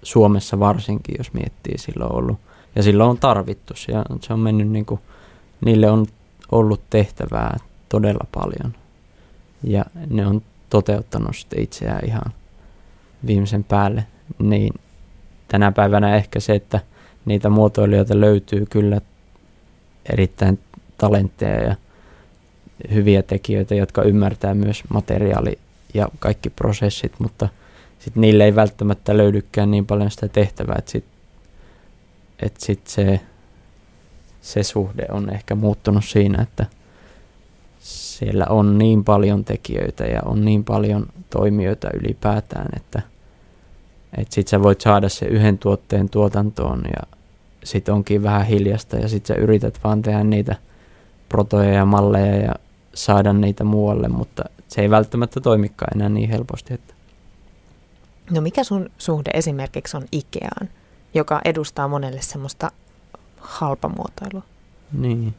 Suomessa 0.02 0.58
varsinkin, 0.58 1.14
jos 1.18 1.32
miettii, 1.32 1.78
silloin 1.78 2.12
on 2.12 2.18
ollut. 2.18 2.38
Ja 2.76 2.82
silloin 2.82 3.10
on 3.10 3.18
tarvittu. 3.18 3.74
Ja 3.88 4.04
se 4.20 4.32
on 4.32 4.40
mennyt 4.40 4.68
niin 4.68 4.86
kuin, 4.86 5.00
niille 5.64 5.90
on 5.90 6.06
ollut 6.52 6.80
tehtävää 6.90 7.56
todella 7.88 8.26
paljon. 8.32 8.74
Ja 9.62 9.84
ne 10.10 10.26
on 10.26 10.42
toteuttanut 10.70 11.36
sitten 11.36 11.62
itseään 11.62 12.06
ihan 12.06 12.32
viimeisen 13.26 13.64
päälle. 13.64 14.06
Niin 14.38 14.74
tänä 15.48 15.72
päivänä 15.72 16.16
ehkä 16.16 16.40
se, 16.40 16.54
että 16.54 16.80
niitä 17.24 17.48
muotoilijoita 17.48 18.20
löytyy 18.20 18.66
kyllä 18.66 19.00
erittäin 20.12 20.58
talentteja 20.98 21.62
ja 21.62 21.76
hyviä 22.94 23.22
tekijöitä, 23.22 23.74
jotka 23.74 24.02
ymmärtää 24.02 24.54
myös 24.54 24.82
materiaali 24.88 25.58
ja 25.94 26.08
kaikki 26.18 26.50
prosessit, 26.50 27.12
mutta 27.18 27.48
sitten 28.00 28.20
niille 28.20 28.44
ei 28.44 28.54
välttämättä 28.54 29.16
löydykään 29.16 29.70
niin 29.70 29.86
paljon 29.86 30.10
sitä 30.10 30.28
tehtävää, 30.28 30.76
että 30.78 30.90
sitten 30.90 31.12
et 32.42 32.56
sit 32.58 32.86
se, 32.86 33.20
se 34.40 34.62
suhde 34.62 35.06
on 35.10 35.30
ehkä 35.30 35.54
muuttunut 35.54 36.04
siinä, 36.04 36.42
että 36.42 36.66
siellä 37.80 38.46
on 38.48 38.78
niin 38.78 39.04
paljon 39.04 39.44
tekijöitä 39.44 40.04
ja 40.04 40.20
on 40.24 40.44
niin 40.44 40.64
paljon 40.64 41.06
toimijoita 41.30 41.88
ylipäätään, 41.94 42.68
että 42.76 43.02
et 44.18 44.32
sitten 44.32 44.50
sä 44.50 44.62
voit 44.62 44.80
saada 44.80 45.08
se 45.08 45.26
yhden 45.26 45.58
tuotteen 45.58 46.08
tuotantoon 46.08 46.82
ja 46.84 47.16
sitten 47.64 47.94
onkin 47.94 48.22
vähän 48.22 48.46
hiljasta 48.46 48.96
ja 48.96 49.08
sitten 49.08 49.36
sä 49.36 49.42
yrität 49.42 49.80
vaan 49.84 50.02
tehdä 50.02 50.24
niitä 50.24 50.56
protoja 51.28 51.72
ja 51.72 51.84
malleja 51.84 52.36
ja 52.36 52.54
saada 52.94 53.32
niitä 53.32 53.64
muualle, 53.64 54.08
mutta 54.08 54.44
se 54.68 54.80
ei 54.80 54.90
välttämättä 54.90 55.40
toimikaan 55.40 55.96
enää 55.96 56.08
niin 56.08 56.30
helposti. 56.30 56.74
Että. 56.74 56.99
No 58.30 58.40
mikä 58.40 58.64
sun 58.64 58.90
suhde 58.98 59.30
esimerkiksi 59.34 59.96
on 59.96 60.04
Ikeaan, 60.12 60.68
joka 61.14 61.40
edustaa 61.44 61.88
monelle 61.88 62.20
semmoista 62.22 62.70
halpamuotoilua? 63.40 64.42
Niin. 64.92 65.34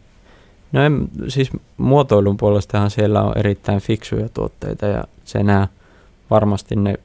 No 0.71 0.83
en, 0.83 1.09
siis 1.27 1.49
muotoilun 1.77 2.37
puolestahan 2.37 2.91
siellä 2.91 3.23
on 3.23 3.37
erittäin 3.37 3.81
fiksuja 3.81 4.29
tuotteita 4.29 4.85
ja 4.85 5.03
se 5.25 5.43
nämä 5.43 5.67
varmasti 6.29 6.75
ne, 6.75 6.95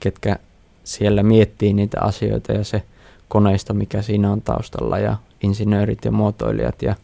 ketkä 0.00 0.36
siellä 0.84 1.22
miettii 1.22 1.72
niitä 1.72 2.00
asioita 2.00 2.52
ja 2.52 2.64
se 2.64 2.82
koneisto, 3.28 3.74
mikä 3.74 4.02
siinä 4.02 4.32
on 4.32 4.42
taustalla 4.42 4.98
ja 4.98 5.16
insinöörit 5.42 6.04
ja 6.04 6.12
muotoilijat 6.12 6.82
ja 6.82 6.94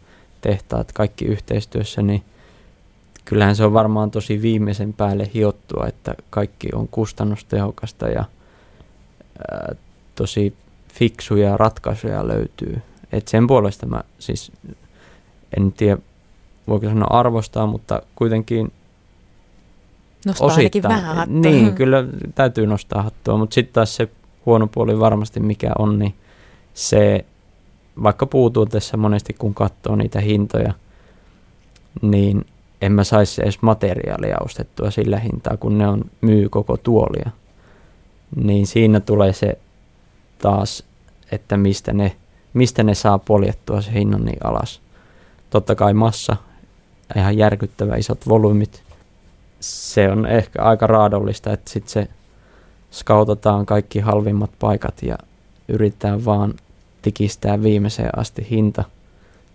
tehtaat 0.40 0.92
kaikki 0.92 1.24
yhteistyössä, 1.24 2.02
niin 2.02 2.22
kyllähän 3.28 3.56
se 3.56 3.64
on 3.64 3.72
varmaan 3.72 4.10
tosi 4.10 4.42
viimeisen 4.42 4.92
päälle 4.92 5.30
hiottua, 5.34 5.86
että 5.86 6.14
kaikki 6.30 6.68
on 6.74 6.88
kustannustehokasta 6.88 8.08
ja 8.08 8.24
ää, 9.50 9.74
tosi 10.14 10.54
fiksuja 10.92 11.56
ratkaisuja 11.56 12.28
löytyy. 12.28 12.82
Et 13.12 13.28
sen 13.28 13.46
puolesta 13.46 13.86
mä 13.86 14.00
siis 14.18 14.52
en 15.56 15.72
tiedä, 15.72 15.98
voiko 16.68 16.86
sanoa 16.86 17.18
arvostaa, 17.18 17.66
mutta 17.66 18.02
kuitenkin 18.16 18.72
Nostaa 20.26 20.46
osittain. 20.46 20.82
vähän 20.82 21.16
hattua. 21.16 21.40
Niin, 21.40 21.74
kyllä 21.80 22.04
täytyy 22.34 22.66
nostaa 22.66 23.02
hattua, 23.02 23.36
mutta 23.38 23.54
sitten 23.54 23.74
taas 23.74 23.96
se 23.96 24.08
huono 24.46 24.66
puoli 24.66 25.00
varmasti 25.00 25.40
mikä 25.40 25.70
on, 25.78 25.98
niin 25.98 26.14
se 26.74 27.24
vaikka 28.02 28.26
puutuotessa 28.26 28.96
monesti 28.96 29.32
kun 29.32 29.54
katsoo 29.54 29.96
niitä 29.96 30.20
hintoja, 30.20 30.74
niin 32.02 32.44
en 32.82 32.92
mä 32.92 33.04
saisi 33.04 33.42
edes 33.42 33.62
materiaalia 33.62 34.36
ostettua 34.44 34.90
sillä 34.90 35.18
hintaa, 35.18 35.56
kun 35.56 35.78
ne 35.78 35.88
on 35.88 36.04
myy 36.20 36.48
koko 36.48 36.76
tuolia. 36.76 37.30
Niin 38.36 38.66
siinä 38.66 39.00
tulee 39.00 39.32
se 39.32 39.58
taas, 40.38 40.84
että 41.32 41.56
mistä 41.56 41.92
ne, 41.92 42.16
mistä 42.54 42.82
ne 42.82 42.94
saa 42.94 43.18
poljettua 43.18 43.82
se 43.82 43.92
hinnan 43.92 44.24
niin 44.24 44.46
alas. 44.46 44.80
Totta 45.50 45.74
kai 45.74 45.94
massa, 45.94 46.36
ihan 47.16 47.36
järkyttävä 47.36 47.96
isot 47.96 48.28
volyymit. 48.28 48.82
Se 49.60 50.10
on 50.10 50.26
ehkä 50.26 50.62
aika 50.62 50.86
raadollista, 50.86 51.52
että 51.52 51.70
sitten 51.70 51.92
se 51.92 52.08
skautataan 52.92 53.66
kaikki 53.66 54.00
halvimmat 54.00 54.50
paikat 54.58 55.02
ja 55.02 55.18
yritetään 55.68 56.24
vaan 56.24 56.54
tikistää 57.02 57.62
viimeiseen 57.62 58.18
asti 58.18 58.46
hinta 58.50 58.84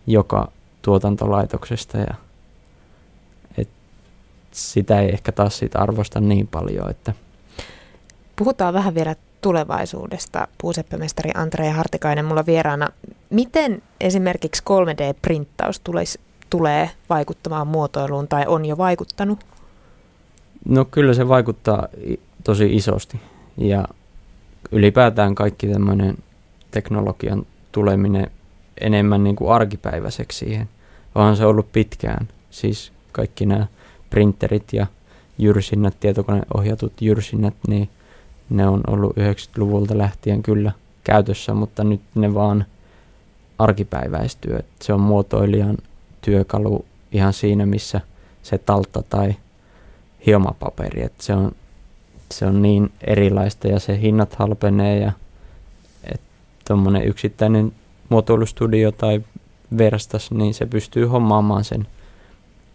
joka 0.07 0.51
tuotantolaitoksesta 0.81 1.97
ja 1.97 2.13
sitä 4.53 4.99
ei 4.99 5.09
ehkä 5.09 5.31
taas 5.31 5.57
siitä 5.57 5.79
arvosta 5.79 6.19
niin 6.19 6.47
paljon. 6.47 6.89
Että. 6.89 7.13
Puhutaan 8.35 8.73
vähän 8.73 8.95
vielä 8.95 9.15
tulevaisuudesta. 9.41 10.47
Puuseppemestari 10.57 11.31
Andrea 11.35 11.73
Hartikainen 11.73 12.25
mulla 12.25 12.45
vieraana. 12.45 12.89
Miten 13.29 13.81
esimerkiksi 14.01 14.63
3D-printtaus 14.63 15.79
tulisi, 15.83 16.19
tulee 16.49 16.89
vaikuttamaan 17.09 17.67
muotoiluun 17.67 18.27
tai 18.27 18.45
on 18.47 18.65
jo 18.65 18.77
vaikuttanut? 18.77 19.39
No 20.65 20.85
kyllä 20.85 21.13
se 21.13 21.27
vaikuttaa 21.27 21.87
tosi 22.43 22.75
isosti 22.75 23.21
ja 23.57 23.87
ylipäätään 24.71 25.35
kaikki 25.35 25.67
tämmöinen 25.67 26.17
teknologian 26.71 27.45
tuleminen 27.71 28.31
enemmän 28.81 29.23
niin 29.23 29.35
kuin 29.35 29.51
arkipäiväiseksi 29.51 30.37
siihen. 30.37 30.69
Onhan 31.15 31.37
se 31.37 31.45
ollut 31.45 31.71
pitkään. 31.71 32.27
Siis 32.49 32.91
kaikki 33.11 33.45
nämä 33.45 33.67
printerit 34.13 34.73
ja 34.73 34.87
jyrsinnät, 35.37 35.99
tietokoneohjatut 35.99 36.93
jyrsinnät, 37.01 37.53
niin 37.67 37.89
ne 38.49 38.67
on 38.67 38.81
ollut 38.87 39.17
90-luvulta 39.17 39.97
lähtien 39.97 40.43
kyllä 40.43 40.71
käytössä, 41.03 41.53
mutta 41.53 41.83
nyt 41.83 42.01
ne 42.15 42.33
vaan 42.33 42.65
arkipäiväistyy. 43.59 44.59
Se 44.81 44.93
on 44.93 45.01
muotoilijan 45.01 45.77
työkalu 46.21 46.85
ihan 47.11 47.33
siinä, 47.33 47.65
missä 47.65 48.01
se 48.43 48.57
taltta 48.57 49.03
tai 49.09 49.35
hiomapaperi. 50.25 51.03
Et 51.03 51.13
se, 51.21 51.33
on, 51.33 51.51
se 52.31 52.45
on 52.45 52.61
niin 52.61 52.91
erilaista 53.01 53.67
ja 53.67 53.79
se 53.79 54.01
hinnat 54.01 54.35
halpenee 54.35 54.99
ja 54.99 55.11
tuommoinen 56.67 57.07
yksittäinen 57.07 57.71
muotoilustudio 58.09 58.91
tai 58.91 59.21
verstas, 59.77 60.31
niin 60.31 60.53
se 60.53 60.65
pystyy 60.65 61.05
hommaamaan 61.05 61.63
sen. 61.63 61.87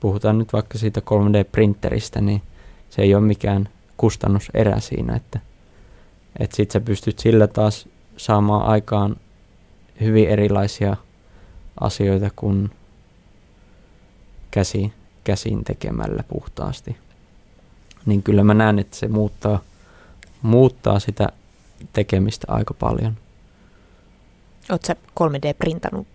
Puhutaan 0.00 0.38
nyt 0.38 0.52
vaikka 0.52 0.78
siitä 0.78 1.00
3D-printeristä, 1.00 2.20
niin 2.20 2.42
se 2.90 3.02
ei 3.02 3.14
ole 3.14 3.24
mikään 3.24 3.68
kustannuserä 3.96 4.80
siinä, 4.80 5.16
että, 5.16 5.40
että 6.38 6.56
sit 6.56 6.70
sä 6.70 6.80
pystyt 6.80 7.18
sillä 7.18 7.46
taas 7.46 7.88
saamaan 8.16 8.62
aikaan 8.62 9.16
hyvin 10.00 10.28
erilaisia 10.28 10.96
asioita 11.80 12.30
kuin 12.36 12.70
käsi, 14.50 14.92
käsin 15.24 15.64
tekemällä 15.64 16.24
puhtaasti. 16.28 16.96
Niin 18.06 18.22
kyllä 18.22 18.44
mä 18.44 18.54
näen, 18.54 18.78
että 18.78 18.96
se 18.96 19.08
muuttaa, 19.08 19.60
muuttaa 20.42 20.98
sitä 20.98 21.28
tekemistä 21.92 22.46
aika 22.52 22.74
paljon. 22.74 23.16
Oletko 24.70 24.86
sä 24.86 24.96
3D-printannut 25.20 26.06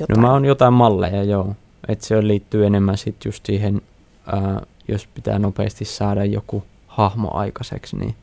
jotain? 0.00 0.16
No 0.16 0.22
mä 0.22 0.32
oon 0.32 0.44
jotain 0.44 0.72
malleja, 0.72 1.24
joo. 1.24 1.56
Että 1.88 2.06
se 2.06 2.26
liittyy 2.26 2.66
enemmän 2.66 2.98
sitten 2.98 3.28
just 3.28 3.46
siihen, 3.46 3.82
ää, 4.26 4.66
jos 4.88 5.06
pitää 5.06 5.38
nopeasti 5.38 5.84
saada 5.84 6.24
joku 6.24 6.64
hahmo 6.86 7.34
aikaiseksi, 7.34 7.96
niin 7.96 8.14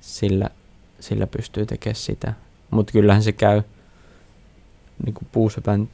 sillä, 0.00 0.50
sillä 1.00 1.26
pystyy 1.26 1.66
tekemään 1.66 1.96
sitä. 1.96 2.32
Mutta 2.70 2.92
kyllähän 2.92 3.22
se 3.22 3.32
käy 3.32 3.62
niin 5.04 5.14
kuin 5.14 5.28
puusepän 5.32 5.88